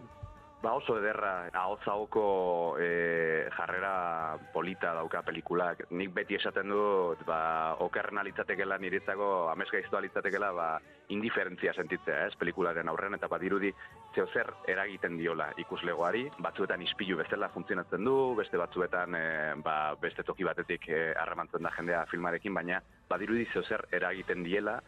Ba 0.58 0.72
oso 0.74 0.96
ederra, 0.98 1.46
ahotza 1.54 1.92
oko 1.94 2.74
e, 2.82 3.46
jarrera 3.54 4.34
polita 4.50 4.90
dauka 4.96 5.20
pelikulak. 5.22 5.84
Nik 5.94 6.10
beti 6.16 6.34
esaten 6.34 6.72
dut, 6.74 7.22
ba, 7.28 7.76
okerren 7.86 8.18
alitzatekela 8.18 8.74
niretzako, 8.82 9.28
amesgaiztu 9.52 10.00
alitzatekela, 10.00 10.50
ba, 10.56 10.66
indiferentzia 11.14 11.76
sentitzea, 11.78 12.26
ez, 12.26 12.34
pelikularen 12.40 12.90
aurren, 12.90 13.14
eta 13.14 13.30
badirudi 13.30 13.70
zeo 14.16 14.26
zer 14.34 14.50
eragiten 14.66 15.14
diola 15.22 15.52
ikuslegoari, 15.62 16.26
batzuetan 16.42 16.82
ispilu 16.82 17.22
bezala 17.22 17.52
funtzionatzen 17.54 18.02
du, 18.10 18.18
beste 18.42 18.58
batzuetan 18.58 19.14
e, 19.14 19.24
ba, 19.62 19.78
beste 20.02 20.26
toki 20.26 20.42
batetik 20.42 20.90
e, 20.90 21.02
harremantzen 21.22 21.62
da 21.62 21.76
jendea 21.78 22.02
filmarekin, 22.10 22.58
baina 22.58 22.82
badirudi 23.06 23.46
zeo 23.52 23.62
zer 23.62 23.86
eragiten 23.94 24.42
diela, 24.42 24.80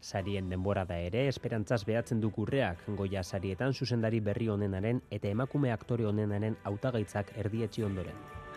Sarien 0.00 0.48
denbora 0.48 0.84
da 0.84 0.96
ere, 1.02 1.26
esperantzaz 1.28 1.82
behatzen 1.84 2.20
du 2.20 2.30
gurreak, 2.30 2.84
goia 2.96 3.22
sarietan 3.22 3.74
zuzendari 3.74 4.20
berri 4.20 4.48
honenaren 4.48 5.00
eta 5.10 5.28
emakume 5.28 5.72
aktore 5.74 6.06
honenaren 6.06 6.56
hautagaitzak 6.64 7.32
erdietzi 7.36 7.82
ondoren. 7.82 8.47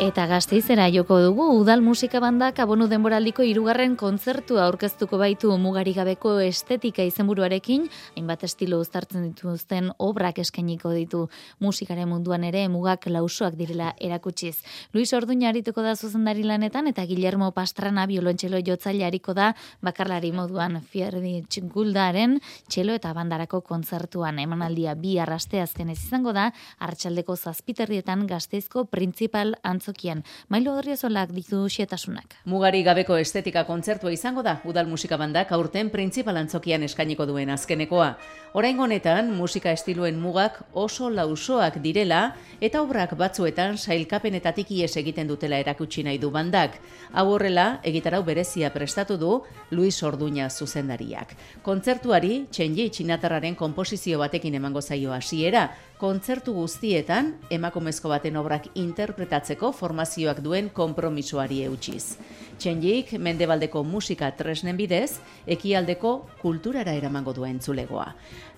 Eta 0.00 0.24
gazteizera 0.24 0.86
joko 0.88 1.18
dugu, 1.20 1.44
udal 1.60 1.82
musika 1.84 2.22
bandak 2.24 2.56
abonu 2.64 2.86
denboraldiko 2.88 3.44
irugarren 3.44 3.98
kontzertua 4.00 4.62
aurkeztuko 4.64 5.18
baitu 5.20 5.50
mugari 5.60 5.92
gabeko 5.92 6.38
estetika 6.40 7.04
izenburuarekin, 7.04 7.84
hainbat 8.14 8.46
estilo 8.48 8.78
uztartzen 8.80 9.26
dituzten 9.26 9.90
obrak 10.00 10.40
eskainiko 10.40 10.94
ditu 10.96 11.20
musikaren 11.60 12.08
munduan 12.08 12.46
ere 12.48 12.62
mugak 12.72 13.04
lausoak 13.12 13.58
direla 13.58 13.90
erakutsiz. 14.00 14.62
Luis 14.94 15.12
Orduña 15.12 15.50
harituko 15.50 15.84
da 15.84 15.92
zuzendari 15.92 16.48
lanetan 16.48 16.88
eta 16.88 17.04
Guillermo 17.04 17.50
Pastrana 17.52 18.06
biolontxelo 18.08 18.62
jotzaile 18.64 19.04
hariko 19.04 19.36
da 19.36 19.50
bakarlari 19.84 20.32
moduan 20.32 20.80
fierdi 20.80 21.42
txinkuldaren 21.44 22.38
txelo 22.72 22.96
eta 22.96 23.12
bandarako 23.12 23.60
kontzertuan 23.68 24.40
emanaldia 24.40 24.96
bi 24.96 25.18
arraste 25.20 25.60
azkenez 25.60 25.98
izango 26.00 26.32
da, 26.32 26.54
hartxaldeko 26.78 27.36
zazpiterrietan 27.36 28.24
gazteizko 28.32 28.88
principal 28.88 29.58
antzo 29.62 29.89
antzokian. 29.90 30.22
Mailo 30.48 30.76
Odriozolak 30.78 31.32
ditu 31.34 31.66
xietasunak. 31.68 32.36
Mugari 32.44 32.82
gabeko 32.82 33.16
estetika 33.16 33.64
kontzertua 33.64 34.12
izango 34.12 34.42
da 34.42 34.60
Udal 34.64 34.86
Musika 34.86 35.16
Bandak 35.16 35.52
aurten 35.52 35.90
printzipal 35.90 36.36
antzokian 36.36 36.82
eskainiko 36.82 37.26
duen 37.26 37.50
azkenekoa. 37.50 38.16
Orain 38.54 38.78
honetan, 38.80 39.32
musika 39.36 39.70
estiloen 39.70 40.18
mugak 40.20 40.62
oso 40.74 41.10
lausoak 41.10 41.80
direla 41.82 42.34
eta 42.60 42.82
obrak 42.82 43.16
batzuetan 43.16 43.78
sailkapenetatik 43.78 44.70
ies 44.70 44.96
egiten 44.96 45.28
dutela 45.28 45.58
erakutsi 45.58 46.02
nahi 46.02 46.18
du 46.18 46.30
bandak. 46.30 46.78
Hau 47.12 47.28
horrela, 47.30 47.80
egitarau 47.84 48.22
berezia 48.22 48.70
prestatu 48.70 49.16
du 49.16 49.42
Luis 49.70 50.02
Orduña 50.02 50.50
zuzendariak. 50.50 51.36
Kontzertuari, 51.62 52.46
txenji 52.50 52.90
txinatarraren 52.90 53.54
komposizio 53.54 54.18
batekin 54.18 54.54
emango 54.54 54.82
zaio 54.82 55.12
hasiera, 55.12 55.70
kontzertu 56.00 56.54
guztietan 56.56 57.34
emakumezko 57.52 58.08
baten 58.08 58.36
obrak 58.40 58.70
interpretatzeko 58.74 59.70
formazioak 59.80 60.42
duen 60.44 60.68
konpromisoari 60.76 61.64
eutxiz. 61.64 62.18
Txenjik 62.60 63.14
mendebaldeko 63.16 63.80
musika 63.88 64.28
tresnen 64.36 64.76
bidez, 64.76 65.16
ekialdeko 65.48 66.10
kulturara 66.42 66.92
eramango 66.92 67.32
duen 67.32 67.56
zulegoa. 67.60 68.10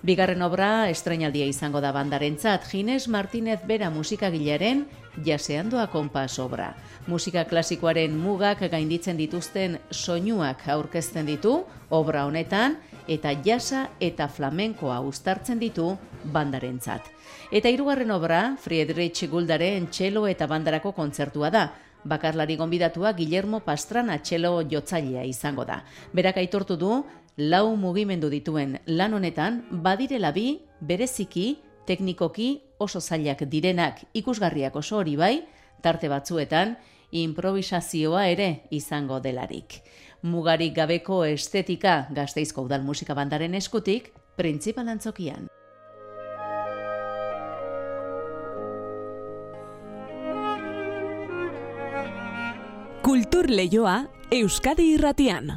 Bigarren 0.03 0.43
obra 0.43 0.89
estrenaldia 0.91 1.47
izango 1.47 1.79
da 1.79 1.93
bandarentzat 1.95 2.67
Gines 2.67 3.07
Martinez 3.07 3.61
Bera 3.67 3.87
musikagilaren 3.93 4.83
jaseandoa 5.23 5.87
konpas 5.93 6.35
obra. 6.43 6.73
Musika 7.07 7.45
klasikoaren 7.47 8.17
mugak 8.19 8.65
gainditzen 8.71 9.15
dituzten 9.17 9.79
soinuak 9.91 10.67
aurkezten 10.67 11.29
ditu 11.29 11.61
obra 11.89 12.25
honetan 12.27 12.75
eta 13.07 13.31
jasa 13.45 13.87
eta 13.99 14.27
flamenkoa 14.27 14.99
uztartzen 15.07 15.59
ditu 15.63 15.93
bandarentzat. 16.23 17.09
Eta 17.51 17.69
hirugarren 17.69 18.11
obra 18.11 18.55
Friedrich 18.61 19.27
Guldaren 19.29 19.87
txelo 19.91 20.27
eta 20.27 20.47
bandarako 20.47 20.93
kontzertua 20.93 21.49
da. 21.53 21.65
Bakarlari 22.03 22.57
gonbidatua 22.59 23.13
Guillermo 23.15 23.61
Pastrana 23.63 24.17
txelo 24.19 24.61
jotzailea 24.67 25.23
izango 25.23 25.65
da. 25.65 25.83
Berak 26.13 26.37
aitortu 26.41 26.75
du 26.75 27.03
lau 27.37 27.75
mugimendu 27.75 28.29
dituen 28.29 28.77
lan 28.87 29.13
honetan 29.13 29.63
badirela 29.83 30.31
bi 30.31 30.59
bereziki 30.81 31.57
teknikoki 31.87 32.61
oso 32.79 32.99
zailak 33.01 33.45
direnak 33.49 34.03
ikusgarriak 34.13 34.75
oso 34.75 34.97
hori 34.97 35.15
bai, 35.15 35.35
tarte 35.81 36.09
batzuetan 36.09 36.75
improvisazioa 37.11 38.27
ere 38.27 38.65
izango 38.71 39.19
delarik. 39.19 39.81
Mugarik 40.23 40.75
gabeko 40.75 41.23
estetika 41.25 42.07
gazteizko 42.15 42.63
udal 42.63 42.83
musika 42.83 43.13
bandaren 43.13 43.55
eskutik, 43.59 44.13
printzipal 44.37 44.87
antzokian. 44.87 45.49
Kultur 53.13 53.45
Leioa 53.45 54.09
Euskadi 54.31 54.87
Irratian. 54.95 55.51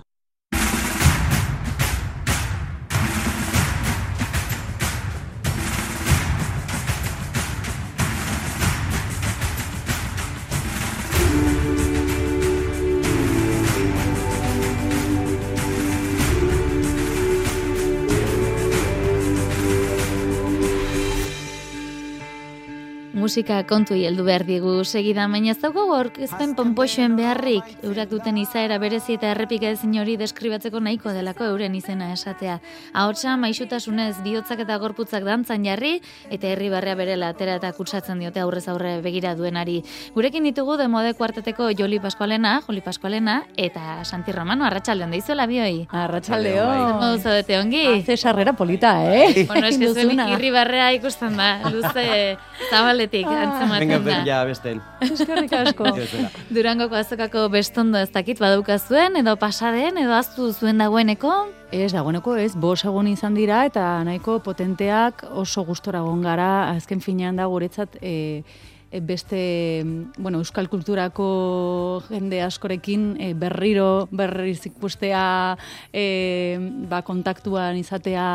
Musika 23.37 23.59
kontu 23.69 23.93
heldu 23.93 24.25
behar 24.25 24.47
digu 24.49 24.71
segida, 24.89 25.27
baina 25.29 25.51
ez 25.53 25.59
dago 25.61 25.83
aurkezpen 25.93 26.55
ponpoxoen 26.57 27.19
beharrik, 27.19 27.67
eurak 27.85 28.09
duten 28.09 28.39
izaera 28.41 28.79
berezi 28.81 29.19
eta 29.19 29.29
errepika 29.35 29.69
ezin 29.75 29.93
hori 30.01 30.15
deskribatzeko 30.17 30.81
nahiko 30.81 31.13
delako 31.13 31.45
euren 31.51 31.75
izena 31.77 32.09
esatea. 32.15 32.55
Ahotsa 32.95 33.35
maixutasunez 33.37 34.23
bihotzak 34.25 34.63
eta 34.65 34.79
gorputzak 34.81 35.27
dantzan 35.29 35.67
jarri, 35.69 35.99
eta 36.33 36.49
herri 36.49 36.71
barrea 36.73 36.95
bere 36.97 37.19
latera 37.21 37.59
eta 37.61 37.75
kutsatzen 37.77 38.23
diote 38.25 38.41
aurrez 38.41 38.65
aurre 38.73 38.95
begira 39.05 39.35
duenari. 39.37 39.83
Gurekin 40.15 40.49
ditugu 40.49 40.79
de 40.81 40.89
mode 40.89 41.13
kuarteteko 41.21 41.69
Joli 41.77 42.01
Pascualena, 42.01 42.63
Joli 42.65 42.81
Pascualena, 42.81 43.43
eta 43.59 44.01
Santi 44.05 44.33
Romano, 44.33 44.65
arratsaldeon 44.65 45.13
deizuela 45.13 45.45
bioi. 45.45 45.85
Arratxaldeon. 45.93 47.03
Modu 47.03 47.21
zaudete 47.21 47.61
ongi? 47.61 47.85
Sarrera 48.17 48.57
polita, 48.57 48.97
eh? 49.13 49.45
Bueno, 49.45 49.67
es 49.67 49.77
que 49.77 49.93
zuen 49.95 50.25
irri 50.25 50.51
barrea 50.51 50.89
ikusten 50.97 51.37
da, 51.37 51.69
luze 51.69 52.39
zabaletik 52.71 53.26
antzematen 53.33 53.89
Venga, 53.89 53.99
da. 54.05 54.19
ja, 54.27 54.39
besten. 54.47 54.81
Eskerrik 55.05 55.53
asko. 55.53 55.93
Durangoko 56.57 56.99
azokako 56.99 57.49
bestondo 57.53 57.99
ez 57.99 58.11
dakit 58.15 58.41
badauka 58.43 58.79
zuen, 58.79 59.17
edo 59.21 59.37
pasaden, 59.41 59.99
edo 60.03 60.15
aztu 60.17 60.53
zuen 60.53 60.79
dagoeneko. 60.83 61.35
Ez, 61.75 61.91
dagoeneko 61.93 62.37
ez, 62.39 62.53
bos 62.55 62.85
egun 62.87 63.11
izan 63.11 63.35
dira 63.35 63.65
eta 63.67 63.85
nahiko 64.07 64.39
potenteak 64.45 65.25
oso 65.35 65.65
gustora 65.67 66.05
egon 66.05 66.23
gara, 66.23 66.71
azken 66.77 67.03
finean 67.03 67.37
da 67.37 67.49
guretzat 67.51 67.99
e, 68.01 68.13
e, 68.13 68.76
beste, 69.01 69.85
bueno, 70.19 70.39
euskal 70.39 70.69
kulturako 70.69 72.03
jende 72.09 72.41
askorekin 72.43 73.17
e, 73.21 73.33
berriro, 73.35 74.09
berriz 74.11 74.61
ikustea, 74.69 75.57
e, 75.93 76.59
ba, 76.91 77.03
kontaktuan 77.07 77.77
izatea 77.81 78.29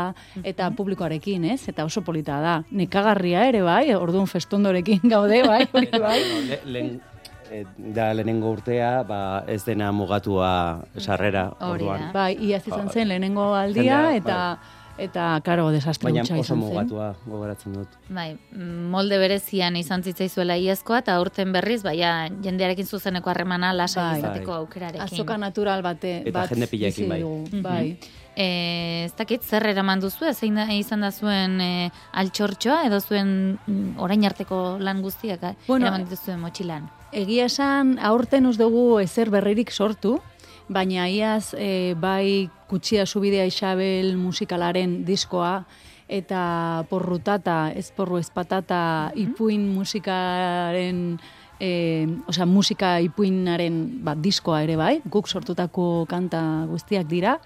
eta 0.43 0.71
publikoarekin, 0.77 1.45
ez? 1.53 1.61
Eta 1.71 1.85
oso 1.85 2.03
polita 2.05 2.39
da. 2.43 2.57
Nekagarria 2.71 3.45
ere 3.49 3.63
bai, 3.65 3.93
orduan 3.95 4.27
festondorekin 4.27 5.07
gaude, 5.11 5.41
bai, 5.47 5.63
hori 5.73 5.89
bai. 5.95 6.19
Lehen, 6.65 6.99
eh, 7.51 7.63
da 7.77 8.11
lehenengo 8.13 8.51
urtea, 8.55 9.01
ba, 9.07 9.21
ez 9.47 9.63
dena 9.65 9.91
mugatua 9.95 10.53
sarrera. 10.97 11.49
Hori 11.59 11.85
orduan. 11.85 12.07
da. 12.07 12.13
Bai, 12.15 12.35
iaz 12.49 12.63
izan 12.67 12.89
zen 12.89 13.09
lehenengo 13.11 13.51
aldia, 13.55 14.05
Jendea, 14.11 14.21
eta 14.21 14.79
eta 14.97 15.39
karo 15.43 15.69
desastre 15.71 16.05
Baina 16.11 16.21
oso 16.23 16.35
izan 16.35 16.45
zen. 16.45 16.57
mugatua 16.59 17.15
gogoratzen 17.25 17.73
dut. 17.73 17.87
Bai, 18.09 18.37
molde 18.55 19.17
berezian 19.17 19.75
izan 19.75 20.03
zitzaizuela 20.03 20.57
iazkoa, 20.57 20.99
eta 20.99 21.15
aurten 21.15 21.51
berriz, 21.51 21.81
baina 21.83 22.27
jendearekin 22.43 22.85
zuzeneko 22.85 23.29
harremana 23.29 23.73
lasa 23.73 24.11
Bai. 24.11 24.19
izateko 24.19 24.51
Bai. 24.51 24.59
aukerarekin. 24.59 25.01
Azoka 25.01 25.37
natural 25.37 25.81
bate, 25.81 26.17
Eta 26.25 26.31
bat 26.39 26.49
jende 26.49 26.67
pilaekin 26.67 27.05
bizi 27.05 27.09
bai. 27.09 27.19
dugu, 27.21 27.47
Mhm. 27.51 27.61
bai. 27.63 27.97
E, 28.35 29.03
ez 29.05 29.13
dakit, 29.17 29.41
zer 29.43 29.65
eraman 29.67 29.99
duzu, 29.99 30.25
zein 30.33 30.55
da, 30.55 30.63
izan 30.73 31.01
da 31.01 31.11
zuen 31.11 31.59
e, 31.61 31.91
altxortxoa, 32.13 32.85
edo 32.87 32.99
zuen 33.01 33.59
mm, 33.67 33.99
orain 33.99 34.23
arteko 34.25 34.77
lan 34.79 35.01
guztiak 35.01 35.41
bueno, 35.41 35.55
Bueno, 35.67 35.85
eraman 35.87 36.05
dituzuen 36.07 36.39
motxilan. 36.39 36.89
Egia 37.11 37.45
esan, 37.45 37.97
aurten 37.99 38.45
ez 38.45 38.57
dugu 38.57 38.99
ezer 38.99 39.29
berririk 39.29 39.69
sortu, 39.71 40.21
baina 40.69 41.09
iaz 41.09 41.53
e, 41.57 41.93
bai 41.99 42.49
kutsia 42.71 43.05
subidea 43.05 43.43
Isabel 43.49 44.15
musikalaren 44.15 45.01
diskoa, 45.07 45.65
eta 46.11 46.83
porrutata, 46.89 47.71
ez 47.75 47.89
porru 47.95 48.19
ez 48.19 48.29
patata, 48.31 49.11
ipuin 49.19 49.63
musikaren, 49.75 51.19
e, 51.61 51.69
osea, 52.27 52.47
musika 52.49 52.93
ipuinaren 53.03 53.77
bat, 54.03 54.19
diskoa 54.23 54.61
ere 54.65 54.75
bai, 54.79 54.95
guk 55.11 55.29
sortutako 55.31 56.05
kanta 56.11 56.41
guztiak 56.71 57.07
dira, 57.11 57.37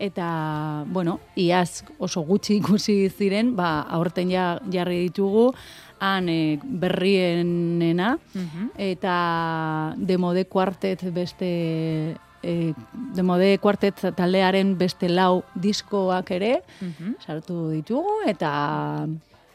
eta, 0.00 0.28
bueno, 0.92 1.18
iaz 1.36 1.82
oso 1.98 2.24
gutxi 2.28 2.60
ikusi 2.60 2.98
ziren, 3.10 3.56
ba, 3.58 3.80
aurten 3.98 4.32
ja 4.32 4.54
jarri 4.72 5.02
ditugu, 5.08 5.50
han 6.00 6.28
e, 6.28 6.58
berrienena, 6.62 8.14
eta 8.76 9.16
demode 9.96 10.44
kuartet 10.52 11.04
beste 11.12 11.50
e, 12.46 12.72
demode 13.16 13.56
kuartet 13.62 14.06
taldearen 14.16 14.76
beste 14.78 15.10
lau 15.10 15.42
diskoak 15.54 16.30
ere 16.38 16.52
sartu 17.26 17.66
ditugu 17.74 18.20
eta 18.30 18.52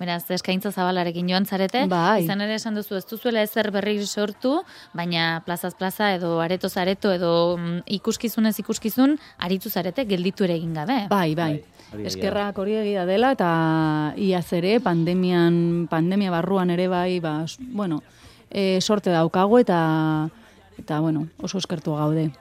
Beraz, 0.01 0.23
eskaintza 0.33 0.71
zabalarekin 0.73 1.27
joan 1.29 1.45
zarete, 1.45 1.83
Bai. 1.85 2.23
izan 2.23 2.41
ere 2.41 2.55
esan 2.57 2.73
duzu 2.73 2.95
ez 2.97 3.03
duzuela 3.05 3.43
ezer 3.45 3.67
berri 3.69 3.99
sortu, 4.07 4.55
baina 4.97 5.43
plazaz 5.45 5.75
plaza 5.77 6.07
edo 6.15 6.39
aretoz 6.41 6.71
areto 6.81 7.11
edo 7.13 7.33
mm, 7.59 7.83
ikuskizunez 7.99 8.55
ikuskizun, 8.63 9.13
aritu 9.37 9.69
zarete 9.69 10.07
gelditu 10.09 10.47
ere 10.47 10.55
egin 10.57 10.73
gabe. 10.73 11.05
bai, 11.11 11.35
bai. 11.35 11.51
da. 11.91 12.01
Eskerrak 12.07 12.57
hori 12.57 12.79
egia 12.79 13.05
dela 13.05 13.33
eta 13.35 13.51
iaz 14.17 14.47
ere 14.57 14.79
pandemian 14.79 15.87
pandemia 15.91 16.31
barruan 16.33 16.71
ere 16.73 16.87
bai, 16.89 17.19
ba, 17.19 17.45
bueno, 17.59 18.01
e, 18.49 18.79
sorte 18.81 19.13
daukagu 19.13 19.59
eta 19.61 19.81
eta 20.81 20.99
bueno, 20.99 21.27
oso 21.41 21.61
eskertu 21.61 21.95
gaude. 21.95 22.31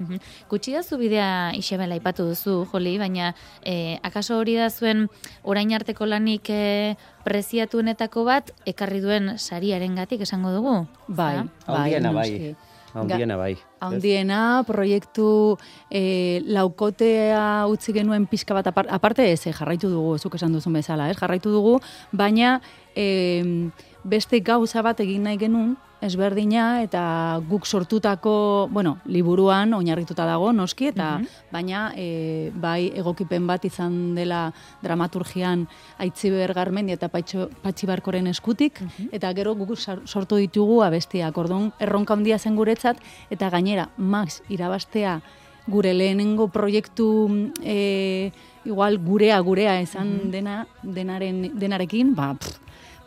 Gutxi 0.51 0.75
da 0.75 0.83
zu 0.83 0.99
bidea 0.99 1.53
Isabel 1.57 1.93
aipatu 1.93 2.27
duzu, 2.29 2.65
Joli, 2.73 2.97
baina 2.99 3.35
eh, 3.63 4.01
akaso 4.03 4.39
hori 4.41 4.57
da 4.57 4.71
zuen 4.71 5.09
orain 5.43 5.73
arteko 5.77 6.09
lanik 6.09 6.51
eh, 6.51 6.97
preziatuenetako 7.25 8.25
bat 8.25 8.53
ekarri 8.67 9.01
duen 9.05 9.37
sariarengatik 9.39 10.25
esango 10.27 10.53
dugu? 10.57 10.77
Bai? 11.09 11.45
Handiena 11.67 12.13
bai. 12.13 12.29
noski. 12.31 12.71
Handiena 12.95 13.37
bai. 13.37 13.57
Handiena, 13.81 14.65
proiektu 14.67 15.57
e, 15.91 16.43
laukotea 16.51 17.67
utzi 17.71 17.95
genuen 17.95 18.27
pixka 18.27 18.57
bat 18.57 18.67
apar, 18.67 18.89
aparte 18.91 19.29
ez, 19.31 19.45
jarraitu 19.47 19.91
dugu, 19.93 20.17
zuk 20.19 20.35
esan 20.35 20.53
duzun 20.53 20.75
bezala, 20.75 21.11
ez? 21.11 21.17
jarraitu 21.21 21.53
dugu, 21.55 21.79
baina 22.13 22.59
e, 22.97 23.71
beste 24.03 24.41
gauza 24.41 24.83
bat 24.83 25.01
egin 25.01 25.23
nahi 25.29 25.39
genuen, 25.39 25.77
ezberdina 26.01 26.83
eta 26.83 27.41
guk 27.49 27.67
sortutako, 27.67 28.69
bueno, 28.73 28.99
liburuan 29.07 29.75
oinarrituta 29.75 30.25
dago 30.25 30.53
noski 30.53 30.87
eta 30.89 31.19
Mhm. 31.19 31.27
baina 31.53 31.93
e, 31.97 32.51
bai 32.55 32.93
egokipen 32.95 33.47
bat 33.47 33.65
izan 33.65 34.15
dela 34.15 34.53
dramaturgian 34.83 35.67
Aitziber 35.99 36.53
Garmendi 36.55 36.93
eta 36.93 37.09
Patxo 37.09 37.49
Patxi 37.63 37.87
Barkoren 37.87 38.27
eskutik 38.27 38.81
eta 39.13 39.33
gero 39.35 39.55
guk 39.55 39.77
sortu 39.79 40.37
ditugu 40.37 40.83
abestiak. 40.83 41.37
Ordun 41.37 41.73
erronka 41.79 42.15
handia 42.15 42.39
zen 42.39 42.57
guretzat 42.57 42.97
eta 43.31 43.51
gainera 43.51 43.89
Max 43.97 44.43
irabastea 44.49 45.21
gure 45.69 45.93
lehenengo 45.95 46.49
proiektu 46.49 47.53
e, 47.63 48.33
igual 48.65 48.99
gurea 48.99 49.39
gurea 49.41 49.81
izan 49.81 50.31
dena 50.31 50.67
denaren 50.83 51.53
denarekin, 51.59 52.15
ba 52.15 52.35
pff, 52.35 52.59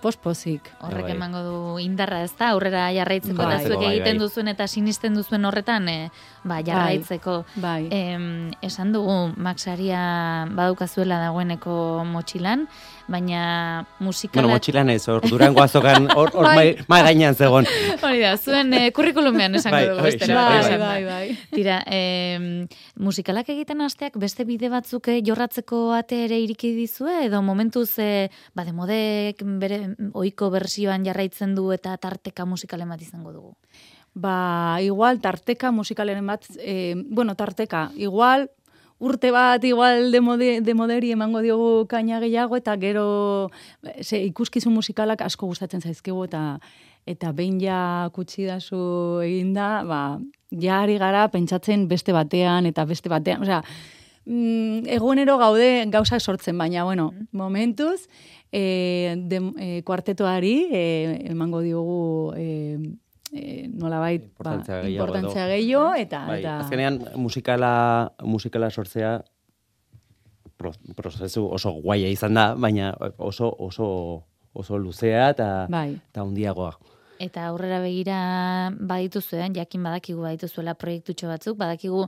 pospozik. 0.04 0.68
Horrek 0.84 1.08
emango 1.16 1.42
du 1.48 1.80
indarra, 1.80 2.22
ez 2.28 2.34
da, 2.38 2.52
aurrera 2.52 2.89
jarraitzeko, 2.94 3.39
Bai. 3.39 3.56
eta 3.56 3.70
zuek 3.70 3.80
Bai, 3.80 3.92
egiten 3.94 4.20
bai. 4.20 4.26
duzuen 4.28 4.52
eta 4.52 4.68
sinisten 4.68 5.16
duzuen 5.16 5.46
horretan, 5.48 5.88
e, 5.89 6.12
ba, 6.44 6.60
jarraitzeko. 6.66 7.38
Bai. 7.63 7.88
Em, 7.92 8.52
esan 8.62 8.92
dugu, 8.94 9.16
Maxaria 9.38 10.04
badukazuela 10.52 11.22
dagoeneko 11.24 12.04
motxilan, 12.06 12.68
baina 13.08 13.86
musikalak... 14.00 14.44
Bueno, 14.44 14.54
motxilan 14.56 14.89
ez, 14.94 15.02
hor 15.12 15.24
durango 15.28 15.62
azokan, 15.63 16.08
hor, 16.18 16.32
hor 16.34 16.48
Bai. 16.48 16.56
mai, 16.56 16.86
mai 16.88 17.00
gainean 17.10 17.36
zegoen. 17.36 17.68
Hori 18.00 18.22
da, 18.24 18.34
zuen 18.38 18.74
eh, 18.78 18.92
kurrikulumean 18.96 19.56
esango 19.60 19.76
Bai, 19.76 19.88
dugu. 19.89 20.06
bestela, 20.08 20.46
bai, 20.50 20.60
esan 20.62 20.80
da. 20.80 20.88
bai, 20.88 21.04
bai. 21.08 21.38
Tira, 21.54 21.80
em, 21.88 22.48
musikalak 22.96 23.50
egiten 23.54 23.84
hasteak 23.86 24.18
beste 24.22 24.46
bide 24.48 24.72
batzuk 24.74 25.10
eh, 25.12 25.20
jorratzeko 25.26 25.84
ate 25.98 26.24
ere 26.26 26.39
iriki 26.44 26.74
dizue, 26.78 27.26
edo 27.28 27.42
momentuz, 27.46 27.89
e, 28.00 28.30
ba, 28.56 28.66
demodek 28.68 29.44
bere 29.62 29.82
oiko 30.13 30.50
bersioan 30.54 31.06
jarraitzen 31.06 31.56
du 31.56 31.72
eta 31.76 31.98
tarteka 31.98 32.46
musikalen 32.50 32.89
bat 32.94 33.02
izango 33.02 33.34
dugu. 33.36 33.56
Ba, 34.13 34.78
igual 34.86 35.20
tarteka 35.22 35.72
musikaleren 35.74 36.28
bat, 36.30 36.46
eh, 36.60 36.94
bueno, 36.96 37.34
tarteka, 37.36 37.89
igual 37.98 38.52
urte 39.04 39.32
bat, 39.36 39.63
igual 39.68 40.12
demode, 40.13 40.62
demoderi 40.63 41.12
emango 41.12 41.42
diogu 41.44 41.86
kaina 41.92 42.22
gehiago, 42.24 42.58
eta 42.60 42.76
gero 42.80 43.50
eh, 43.84 44.00
ze, 44.04 44.22
ikuskizun 44.30 44.74
musikalak 44.74 45.22
asko 45.26 45.50
gustatzen 45.52 45.84
zaizkigu, 45.84 46.24
eta 46.30 46.44
eta 47.06 47.34
behin 47.36 47.58
ja 47.60 48.10
kutsi 48.16 48.46
dazu 48.48 49.20
eginda, 49.26 49.84
ba, 49.84 50.20
ja 50.56 50.80
ari 50.86 50.96
gara 51.02 51.26
pentsatzen 51.34 51.89
beste 51.89 52.16
batean, 52.16 52.70
eta 52.70 52.86
beste 52.88 53.12
batean, 53.12 53.44
osea, 53.44 53.60
mm, 54.24 54.88
egunero 54.96 55.36
gaude 55.42 55.68
gauzak 55.92 56.24
sortzen, 56.24 56.58
baina, 56.58 56.86
bueno, 56.88 57.12
momentuz, 57.32 58.08
e, 58.54 59.16
de, 59.18 59.42
e, 59.58 59.82
kuartetoari 59.84 60.56
e, 60.72 60.84
emango 61.34 61.60
diogu 61.66 62.32
e, 62.38 62.78
e, 63.34 63.67
nolabait 63.67 64.22
ba, 64.22 64.28
Importantzia 64.30 64.82
gehiago 64.82 65.08
edo. 65.08 65.15
importantzia 65.15 65.48
gehiago, 65.48 65.93
eta, 65.96 66.26
Bai, 66.28 66.39
eta 66.39 66.58
azkenean 66.62 67.00
musikala, 67.15 67.74
musikala 68.24 68.69
sortzea 68.69 69.17
pro, 70.58 70.74
prozesu 70.96 71.48
oso 71.52 71.74
guaia 71.82 72.10
izan 72.13 72.38
da, 72.38 72.54
baina 72.56 72.93
oso 73.17 73.50
oso 73.58 73.88
oso 74.54 74.78
luzea 74.78 75.30
eta 75.34 75.67
Bai. 75.69 75.96
eta 75.98 76.22
handiagoa. 76.22 76.76
Eta 77.24 77.46
aurrera 77.48 77.78
begira 77.80 78.17
badituzu, 78.89 79.38
eh? 79.38 79.50
jakin 79.56 79.84
badakigu 79.86 80.26
badituzuela 80.26 80.74
proiektutxo 80.76 81.30
batzuk, 81.30 81.58
badakigu 81.58 82.08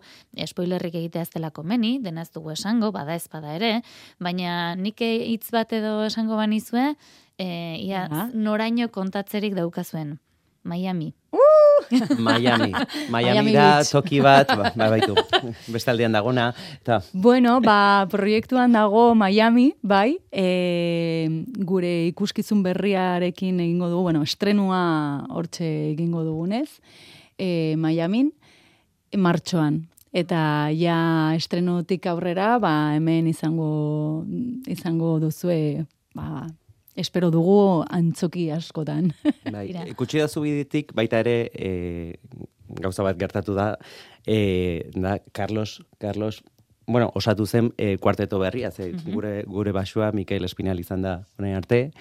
spoilerrik 0.49 0.97
egitea 0.99 1.23
ez 1.23 1.29
dela 1.31 1.51
komeni, 1.55 1.99
dena 2.03 2.25
ez 2.25 2.31
dugu 2.33 2.51
esango, 2.51 2.91
bada 2.91 3.15
ez 3.15 3.27
bada 3.31 3.53
ere, 3.55 3.71
baina 4.19 4.75
nik 4.75 5.01
hitz 5.05 5.51
bat 5.55 5.71
edo 5.77 6.01
esango 6.09 6.35
banizue, 6.35 6.95
eh, 7.37 7.77
ia, 7.79 8.07
noraino 8.33 8.89
kontatzerik 8.91 9.55
daukazuen. 9.55 10.17
Miami. 10.65 11.13
Miami. 12.17 12.73
Miami 13.09 13.09
Miami 13.09 13.53
da 13.53 13.83
toki 13.85 14.19
bat, 14.23 14.49
ba, 14.49 14.71
ba 14.73 14.89
baitu. 14.89 15.13
Bestaldean 15.69 16.15
dagona 16.15 16.49
eta 16.81 17.01
Bueno, 17.13 17.59
ba, 17.61 18.07
proiektuan 18.09 18.73
dago 18.73 19.13
Miami, 19.15 19.73
bai, 19.85 20.17
e, 20.31 21.45
gure 21.61 22.07
ikuskizun 22.09 22.63
berriarekin 22.65 23.61
egingo 23.61 23.91
dugu, 23.93 24.09
bueno, 24.09 24.23
estrenua 24.25 25.25
hortxe 25.29 25.93
egingo 25.93 26.25
dugunez, 26.25 26.81
e, 27.37 27.75
Miamin, 27.77 28.33
martxoan. 29.15 29.85
Eta 30.15 30.71
ja 30.71 30.97
estrenutik 31.35 32.05
aurrera, 32.07 32.55
ba, 32.63 32.95
hemen 32.95 33.27
izango, 33.27 34.23
izango 34.71 35.19
duzue, 35.19 35.85
ba, 36.15 36.47
espero 36.95 37.31
dugu 37.31 37.83
antzoki 37.89 38.49
askotan. 38.51 39.13
Bai, 39.53 39.69
ikutsi 39.91 40.19
da 40.19 40.27
bidetik 40.41 40.93
baita 40.95 41.19
ere 41.19 41.51
e, 41.53 42.15
gauza 42.81 43.03
bat 43.03 43.17
gertatu 43.17 43.53
da, 43.53 43.77
e, 44.25 44.89
da 44.95 45.19
Carlos, 45.31 45.81
Carlos 45.99 46.43
bueno, 46.87 47.11
osatu 47.15 47.45
zen 47.45 47.71
e, 47.77 47.97
kuarteto 47.97 48.39
berria, 48.39 48.71
ze 48.71 48.93
Mhm. 48.93 49.13
gure, 49.13 49.43
gure 49.47 49.71
basua 49.71 50.11
Mikel 50.11 50.43
Espinal 50.45 50.79
izan 50.79 51.01
da 51.01 51.25
honen 51.37 51.55
arte, 51.55 51.91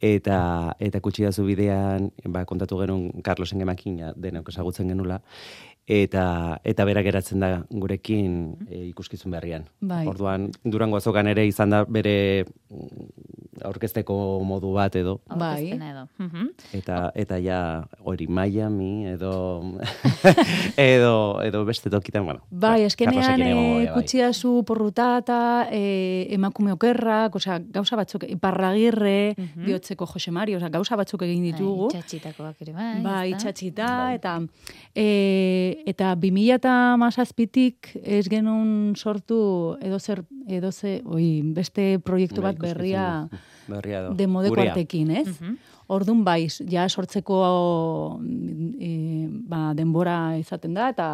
eta 0.00 0.74
eta 0.80 1.00
kutsi 1.00 1.22
da 1.22 1.30
bidean 1.44 2.10
ba, 2.24 2.44
kontatu 2.46 2.78
genuen 2.80 3.22
Carlosen 3.22 3.58
gemakina 3.58 4.14
denok 4.16 4.48
ezagutzen 4.48 4.88
genula, 4.88 5.20
eta 5.86 6.60
eta 6.64 6.84
berak 6.84 7.04
geratzen 7.04 7.40
da 7.40 7.50
gurekin 7.70 8.56
e, 8.68 8.86
ikuskizun 8.90 9.32
berrian. 9.34 9.66
Bai. 9.80 10.06
Orduan, 10.06 10.50
Durango 10.64 11.00
azokan 11.00 11.26
ere 11.26 11.46
izan 11.48 11.70
da 11.74 11.84
bere 11.84 12.44
mm, 12.70 13.30
aurkezteko 13.66 14.14
modu 14.46 14.72
bat 14.76 14.94
edo. 14.96 15.18
Bai. 15.28 15.72
Edo. 15.74 16.06
Mhm. 16.18 16.46
Eta 16.78 17.10
eta 17.14 17.40
ja 17.42 17.60
hori 18.04 18.26
Miami 18.28 19.06
edo 19.10 19.32
edo 20.76 21.42
edo 21.42 21.64
beste 21.64 21.90
tokitan, 21.90 22.24
bueno. 22.24 22.44
Bai, 22.50 22.82
eskenean 22.86 23.40
egongo 23.40 23.60
e, 23.60 23.84
gara, 23.84 23.92
bai. 23.92 24.00
kutsi 24.00 24.22
dazu 24.22 24.52
porrutata, 24.66 25.66
e, 25.70 26.26
emakume 26.34 26.72
okerrak, 26.76 27.34
osea, 27.36 27.58
gauza 27.72 27.98
batzuk, 27.98 28.24
iparragirre, 28.28 29.34
bihotzeko 29.56 30.06
Jose 30.06 30.30
Mari, 30.30 30.54
osea, 30.56 30.70
gauza 30.70 30.96
batzuk 30.96 31.26
egin 31.26 31.44
ditugu. 31.50 31.90
Bai, 31.90 31.98
itxatxitakoak 31.98 32.64
ere 32.66 32.76
bai. 32.76 32.94
Bai, 33.04 33.26
itxatxita, 33.34 33.90
eta 34.14 34.38
e, 34.94 35.69
eta 35.86 36.14
2000 36.16 36.56
eta 36.58 36.74
mazazpitik 37.00 37.90
ez 38.02 38.26
genuen 38.28 38.94
sortu 38.96 39.76
edo 39.80 39.98
zer, 39.98 40.24
edo 40.48 40.72
ze, 40.72 41.00
oi, 41.04 41.42
beste 41.56 41.98
proiektu 42.04 42.42
Bai, 42.42 42.52
bat 42.52 42.62
berria 42.62 43.06
ikuskizun 43.26 43.76
berria 43.76 44.00
edo. 44.00 44.14
demode 44.18 44.48
Gurea. 44.50 44.72
kuartekin, 44.72 45.10
ez? 45.10 45.28
Ordun 45.90 46.24
bai, 46.24 46.48
ja 46.70 46.88
sortzeko 46.88 47.38
e, 48.78 48.92
ba, 49.50 49.72
denbora 49.74 50.36
izaten 50.38 50.74
da, 50.74 50.90
eta 50.94 51.08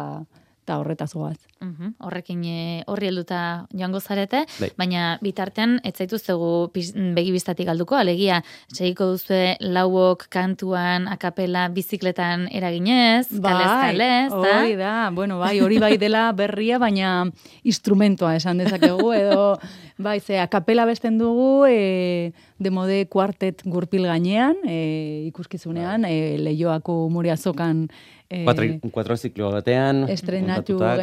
eta 0.67 0.81
horretaz 0.81 1.13
goaz. 1.15 1.37
Mhm, 1.59 1.95
Horrekin 2.05 2.43
e, 2.45 2.83
horri 2.87 3.07
helduta 3.07 3.67
joango 3.73 3.99
zarete, 3.99 4.43
Bai. 4.59 4.69
baina 4.77 5.17
bitartean 5.21 5.79
ez 5.83 5.93
zaituztegu 5.97 6.69
pis- 6.71 6.93
begi 6.93 7.31
bistatik 7.31 7.65
galduko, 7.65 7.95
alegia 7.95 8.43
segiko 8.71 9.05
duzue 9.11 9.55
lauok 9.59 10.27
kantuan, 10.29 11.07
akapela, 11.07 11.67
bizikletan 11.69 12.47
eraginez, 12.51 13.27
kalez 13.41 13.73
kalez, 13.81 14.29
Bai, 14.31 14.53
hori 14.59 14.75
da, 14.75 15.09
bueno, 15.13 15.39
bai, 15.39 15.59
hori 15.59 15.79
bai 15.79 15.97
dela 15.97 16.31
berria, 16.31 16.77
baina 16.79 17.25
instrumentoa 17.63 18.35
esan 18.37 18.57
dezakegu, 18.61 19.11
edo, 19.13 19.57
bai, 19.97 20.19
ze, 20.19 20.37
akapela 20.39 20.85
besten 20.85 21.17
dugu, 21.17 21.65
e, 21.67 22.33
demode 22.59 23.07
kuartet 23.09 23.63
gurpil 23.65 24.03
gainean, 24.05 24.55
e, 24.67 25.25
ikuskizunean, 25.31 26.05
e, 26.05 26.37
leioako 26.37 27.05
umoriazokan 27.07 27.87
e, 28.29 28.43
Cuatro, 28.43 28.65
cuatro 28.91 29.15
ziklo 29.17 29.51
batean. 29.53 30.05
estrenatu 30.09 30.73
montatutak. 30.73 30.97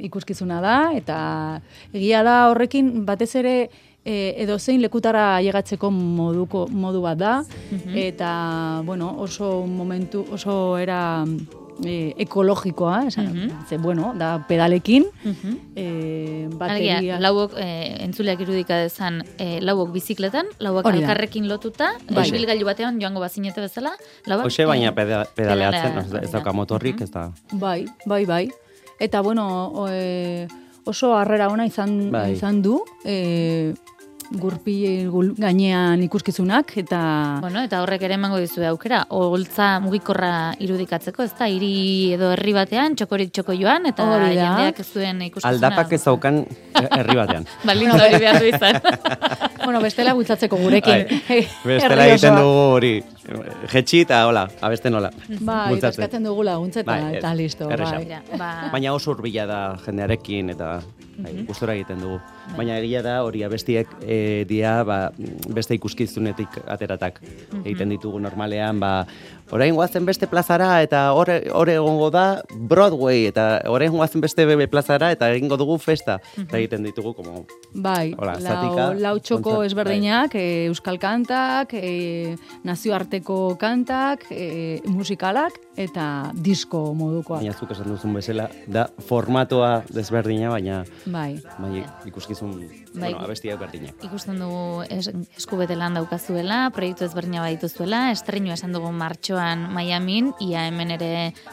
Ikuskizuna 0.00 0.60
da, 0.64 0.76
eta 0.96 1.18
egia 1.92 2.22
da 2.26 2.36
horrekin 2.50 3.04
batez 3.06 3.30
ere 3.40 3.56
e, 4.04 4.34
edozein 4.44 4.80
lekutara 4.84 5.40
llegatzeko 5.40 5.90
moduko 5.90 6.66
modu 6.70 7.00
bat 7.06 7.18
da, 7.18 7.34
eta 7.94 8.82
bueno, 8.84 9.14
oso 9.24 9.64
momentu, 9.66 10.24
oso 10.32 10.76
era 10.78 11.24
e, 11.84 12.12
ekologikoa, 12.22 13.06
esan, 13.08 13.50
ze, 13.68 13.78
bueno, 13.82 14.12
da 14.14 14.36
pedalekin, 14.46 15.06
e, 15.74 16.46
bateria... 16.52 16.98
Alegia, 16.98 17.16
lauok, 17.18 17.56
e, 17.58 17.66
entzuleak 18.04 18.40
irudika 18.44 18.76
dezan, 18.84 19.22
e, 19.38 19.58
lauok 19.64 19.90
bizikletan, 19.96 20.46
lauok 20.62 20.86
Hori 20.86 21.00
da. 21.00 21.08
elkarrekin 21.08 21.48
lotuta, 21.50 21.92
Bai. 22.10 22.28
ibilgailu 22.30 22.68
batean 22.68 23.00
joango 23.02 23.24
bazinete 23.24 23.64
bezala, 23.64 23.96
lauak... 24.30 24.46
Hoxe, 24.46 24.66
baina 24.70 24.92
e, 24.92 24.94
peda- 25.00 25.24
pedaleatzen, 25.34 25.96
pedalea- 25.98 26.20
ez, 26.22 26.28
ez 26.28 26.34
dauka 26.36 26.52
motorrik, 26.54 27.00
ez 27.00 27.10
da. 27.10 27.30
Bai, 27.52 27.80
bai, 28.06 28.22
bai. 28.28 28.44
Eta 28.98 29.20
bueno, 29.20 29.68
o, 29.68 29.88
e, 29.88 30.46
oso 30.84 31.14
harrera 31.16 31.48
ona 31.48 31.66
izan 31.66 32.10
Bai. 32.12 32.32
izan 32.34 32.62
du. 32.62 32.80
E, 33.04 33.74
gurpi 34.32 35.04
gul- 35.12 35.34
gainean 35.38 36.02
ikuskizunak 36.02 36.72
eta 36.80 37.00
Bueno, 37.42 37.60
eta 37.62 37.82
horrek 37.82 38.02
ere 38.02 38.14
emango 38.14 38.38
dizu 38.40 38.64
aukera, 38.66 39.04
holtza 39.10 39.78
mugikorra 39.80 40.54
irudikatzeko, 40.64 41.22
ez 41.22 41.32
da, 41.38 41.48
hiri 41.48 42.12
edo 42.16 42.30
herri 42.32 42.52
batean, 42.56 42.96
txokorik 42.96 43.32
txoko 43.32 43.52
joan, 43.58 43.86
eta 43.86 44.02
Hori 44.08 44.34
da. 44.36 44.48
jendeak 44.48 44.80
ez 44.80 44.88
duen 44.94 45.22
ikuskizuna. 45.28 45.52
Aldapak 45.54 45.92
ez 45.92 46.02
daukan 46.04 46.40
herri 46.90 47.16
batean. 47.20 47.46
Baldin 47.68 47.90
hori 47.94 48.18
behar 48.18 48.40
du 48.40 48.48
izan. 48.50 48.80
bueno, 49.64 49.80
bestela 49.84 50.14
bultzatzeko 50.14 50.56
gurekin. 50.56 51.06
Bai, 51.28 51.40
Bestela 51.68 52.06
egiten 52.08 52.36
dugu 52.40 52.64
hori. 52.78 52.94
Jetxi 53.72 54.02
eta 54.04 54.26
hola, 54.28 54.48
abesten 54.60 54.92
nola. 54.92 55.10
Bai, 55.40 55.78
eskatzen 55.78 56.24
dugu 56.26 56.42
laguntza 56.44 56.80
eta, 56.82 56.90
Bai, 56.92 57.16
eta 57.20 57.34
listo. 57.34 57.68
Bai. 57.68 58.20
Ba, 58.38 58.52
Baina 58.72 58.92
oso 58.92 59.12
urbila 59.14 59.46
da 59.48 59.60
jendearekin 59.84 60.50
eta 60.52 60.78
bai, 61.18 61.32
Mhm. 61.32 61.46
gustora 61.46 61.74
egiten 61.74 62.00
dugu. 62.00 62.20
Baina 62.56 62.78
egia 62.78 63.02
da 63.02 63.22
hori 63.24 63.42
abestiek 63.44 63.86
e, 64.02 64.44
dia 64.48 64.82
ba, 64.84 65.12
beste 65.54 65.74
ikuskizunetik 65.74 66.48
ateratak 66.66 67.20
Mhm. 67.22 67.62
egiten 67.64 67.88
ditugu 67.88 68.18
normalean 68.20 68.80
ba 68.80 69.06
orain 69.52 69.74
goazen 69.76 70.06
beste 70.06 70.26
plazara 70.26 70.82
eta 70.82 71.12
hor 71.12 71.68
egongo 71.68 72.10
da 72.10 72.42
Broadway 72.54 73.26
eta 73.28 73.60
orain 73.70 73.92
goazen 73.92 74.20
beste 74.24 74.46
bebe 74.46 74.66
plazara 74.68 75.10
eta 75.12 75.28
egingo 75.34 75.56
dugu 75.60 75.76
festa 75.78 76.18
eta 76.38 76.58
egiten 76.58 76.82
ditugu 76.84 77.14
como 77.14 77.44
Bai, 77.74 78.14
Hola, 78.18 78.36
lau, 78.40 78.92
lau 78.94 79.18
txoko 79.18 79.42
kontzert- 79.50 79.66
ezberdinak, 79.66 80.34
e, 80.38 80.66
euskal 80.70 80.98
kantak, 81.02 81.74
e, 81.74 82.36
nazioarteko 82.64 83.56
kantak, 83.58 84.26
e, 84.30 84.80
musikalak 84.86 85.58
eta 85.76 86.30
disko 86.34 86.94
modukoak. 86.94 87.40
baina 87.42 87.52
zuk 87.52 87.70
esan 87.74 87.88
duzun 87.90 88.14
bezala 88.14 88.48
da 88.66 88.88
formatoa 89.08 89.82
desberdina 89.90 90.50
baina 90.50 90.84
Bai. 91.06 91.40
bai 91.58 91.84
ikuskizun 92.06 92.54
Bai. 92.94 93.10
bueno, 93.10 93.24
abestiak 93.26 93.58
berdinak. 93.58 94.04
Ikusten 94.06 94.38
dugu 94.38 94.84
es, 94.86 95.08
eskubete 95.34 95.74
lan 95.74 95.96
daukazuela, 95.98 96.68
proiektu 96.74 97.02
ezberdina 97.08 97.42
badituzuela, 97.42 98.04
estreinua 98.14 98.54
esan 98.54 98.74
dugu 98.76 98.92
martxoan 98.94 99.66
Miamin, 99.74 100.30
ia 100.44 100.68
hemen 100.68 100.94
ere 100.94 101.08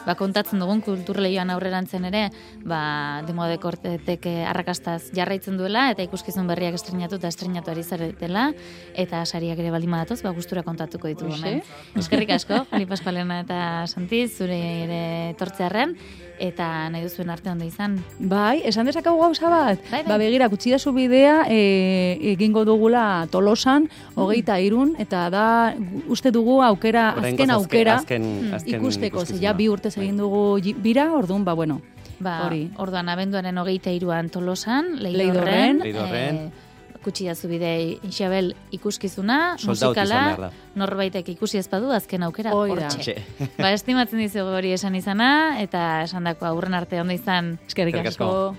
ba, 0.06 0.14
kontatzen 0.18 0.62
dugun 0.62 0.84
kulturleioan 0.86 1.50
aurrerantzen 1.50 2.06
ere, 2.12 2.28
ba, 2.62 2.82
demode 3.26 3.58
kortetek 3.62 4.28
eh, 4.30 4.36
arrakastaz 4.46 5.10
jarraitzen 5.16 5.58
duela, 5.58 5.88
eta 5.90 6.06
ikuskizun 6.06 6.46
berriak 6.46 6.78
estreinatu 6.78 7.18
eta 7.18 7.32
estreinatu 7.34 7.74
ari 7.74 7.82
zaretela, 7.82 8.48
eta 8.94 9.24
sariak 9.26 9.58
ere 9.58 9.74
baldin 9.74 9.98
badatoz, 9.98 10.20
ba, 10.22 10.30
gustura 10.36 10.62
kontatuko 10.62 11.10
ditugu. 11.10 11.58
Eskerrik 11.98 12.36
asko, 12.38 12.62
Felipe 12.70 12.94
Aspalena 12.94 13.40
eta 13.42 13.62
Santi, 13.90 14.28
zure 14.30 14.60
ere 14.84 15.02
tortzearren, 15.42 15.96
eta 16.42 16.88
nahi 16.90 17.02
duzuen 17.06 17.30
arte 17.34 17.50
ondo 17.50 17.66
izan. 17.66 17.98
Bai, 18.18 18.62
esan 18.66 18.86
dezakagu 18.86 19.18
gauza 19.20 19.50
bat? 19.50 19.82
Bai, 19.90 20.02
bai. 20.02 20.08
Ba, 20.10 20.22
begira, 20.22 20.48
kutsi 20.52 20.72
zu 20.78 20.94
bidea 20.94 21.31
e, 21.48 22.18
egingo 22.32 22.64
dugula 22.68 23.26
tolosan, 23.30 23.88
hogeita 24.14 24.58
irun, 24.60 24.94
eta 25.02 25.28
da, 25.32 25.44
uste 26.08 26.30
dugu 26.34 26.60
aukera, 26.62 27.10
azken 27.22 27.50
aukera, 27.56 27.96
azken- 28.00 28.26
mm, 28.48 28.54
azken 28.58 28.80
ikusteko, 28.80 29.24
ze 29.26 29.38
ja 29.42 29.52
bi 29.52 29.68
urtez 29.72 29.96
egin 29.98 30.16
dugu 30.20 30.58
ji- 30.62 30.74
bira, 30.74 31.10
orduan, 31.12 31.44
ba, 31.44 31.54
bueno, 31.54 31.80
Ba, 32.22 32.46
hori. 32.46 32.68
orduan 32.78 33.08
abenduaren 33.08 33.56
hogeita 33.58 33.90
iruan 33.90 34.28
tolosan, 34.30 34.96
Leidorren. 35.02 35.18
leidorren, 35.18 35.78
Leidorren. 35.82 36.36
eh, 36.46 36.50
kutsi 37.02 37.24
jazu 37.26 37.48
bide 37.50 37.98
Isabel 38.06 38.52
ikuskizuna, 38.70 39.56
Sold 39.58 39.82
out 39.82 39.96
izan 39.96 40.06
behar 40.06 40.28
musikala, 40.28 40.50
norbaitek 40.78 41.28
ikusi 41.34 41.58
ez 41.58 41.66
badu 41.68 41.90
azken 41.90 42.22
aukera 42.22 42.52
hortxe. 42.54 43.16
Ba, 43.58 43.72
estimatzen 43.74 44.20
dizugu 44.22 44.54
hori 44.54 44.70
esan 44.76 44.94
izana, 44.94 45.58
eta 45.60 46.04
esan 46.04 46.22
dako 46.30 46.46
aurren 46.46 46.74
arte 46.78 47.00
ondo 47.02 47.12
izan. 47.12 47.56
Eskerrik 47.66 47.96
Eskerrik 47.96 48.14
asko. 48.14 48.54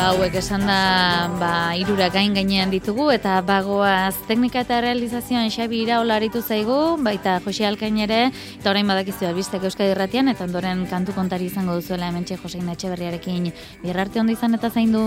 Ba, 0.00 0.14
hauek 0.14 0.32
esan 0.40 0.62
da, 0.64 1.28
ba, 1.36 1.76
irura 1.76 2.06
gain 2.08 2.32
gainean 2.32 2.70
ditugu, 2.72 3.10
eta 3.12 3.34
bagoaz 3.44 4.14
teknika 4.24 4.62
eta 4.64 4.78
realizazioan 4.80 5.50
Xabi 5.52 5.82
Iraola 5.84 6.16
aritu 6.16 6.40
zaigu, 6.40 6.96
baita 7.04 7.34
Jose 7.44 7.66
Alkain 7.68 7.98
ere, 8.06 8.20
eta 8.54 8.70
orain 8.72 8.88
badakizu 8.88 9.28
albistek 9.28 9.66
Euskadi 9.68 9.92
Irratian, 9.92 10.32
eta 10.32 10.46
ondoren 10.48 10.86
kantu 10.88 11.12
kontari 11.12 11.50
izango 11.52 11.76
duzuela 11.76 12.08
hementxe 12.08 12.40
Josein 12.40 12.72
Etxeberriarekin 12.72 13.52
birrarte 13.82 14.24
ondo 14.24 14.32
izan 14.32 14.56
eta 14.56 14.72
zaindu. 14.72 15.04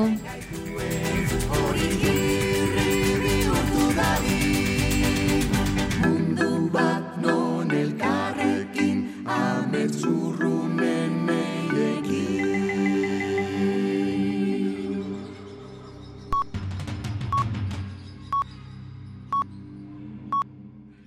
Mundu 6.06 6.70
bat 6.78 7.18
non 7.18 7.78
elkarrekin 7.82 9.26
amets 9.26 10.06
urrun 10.06 10.43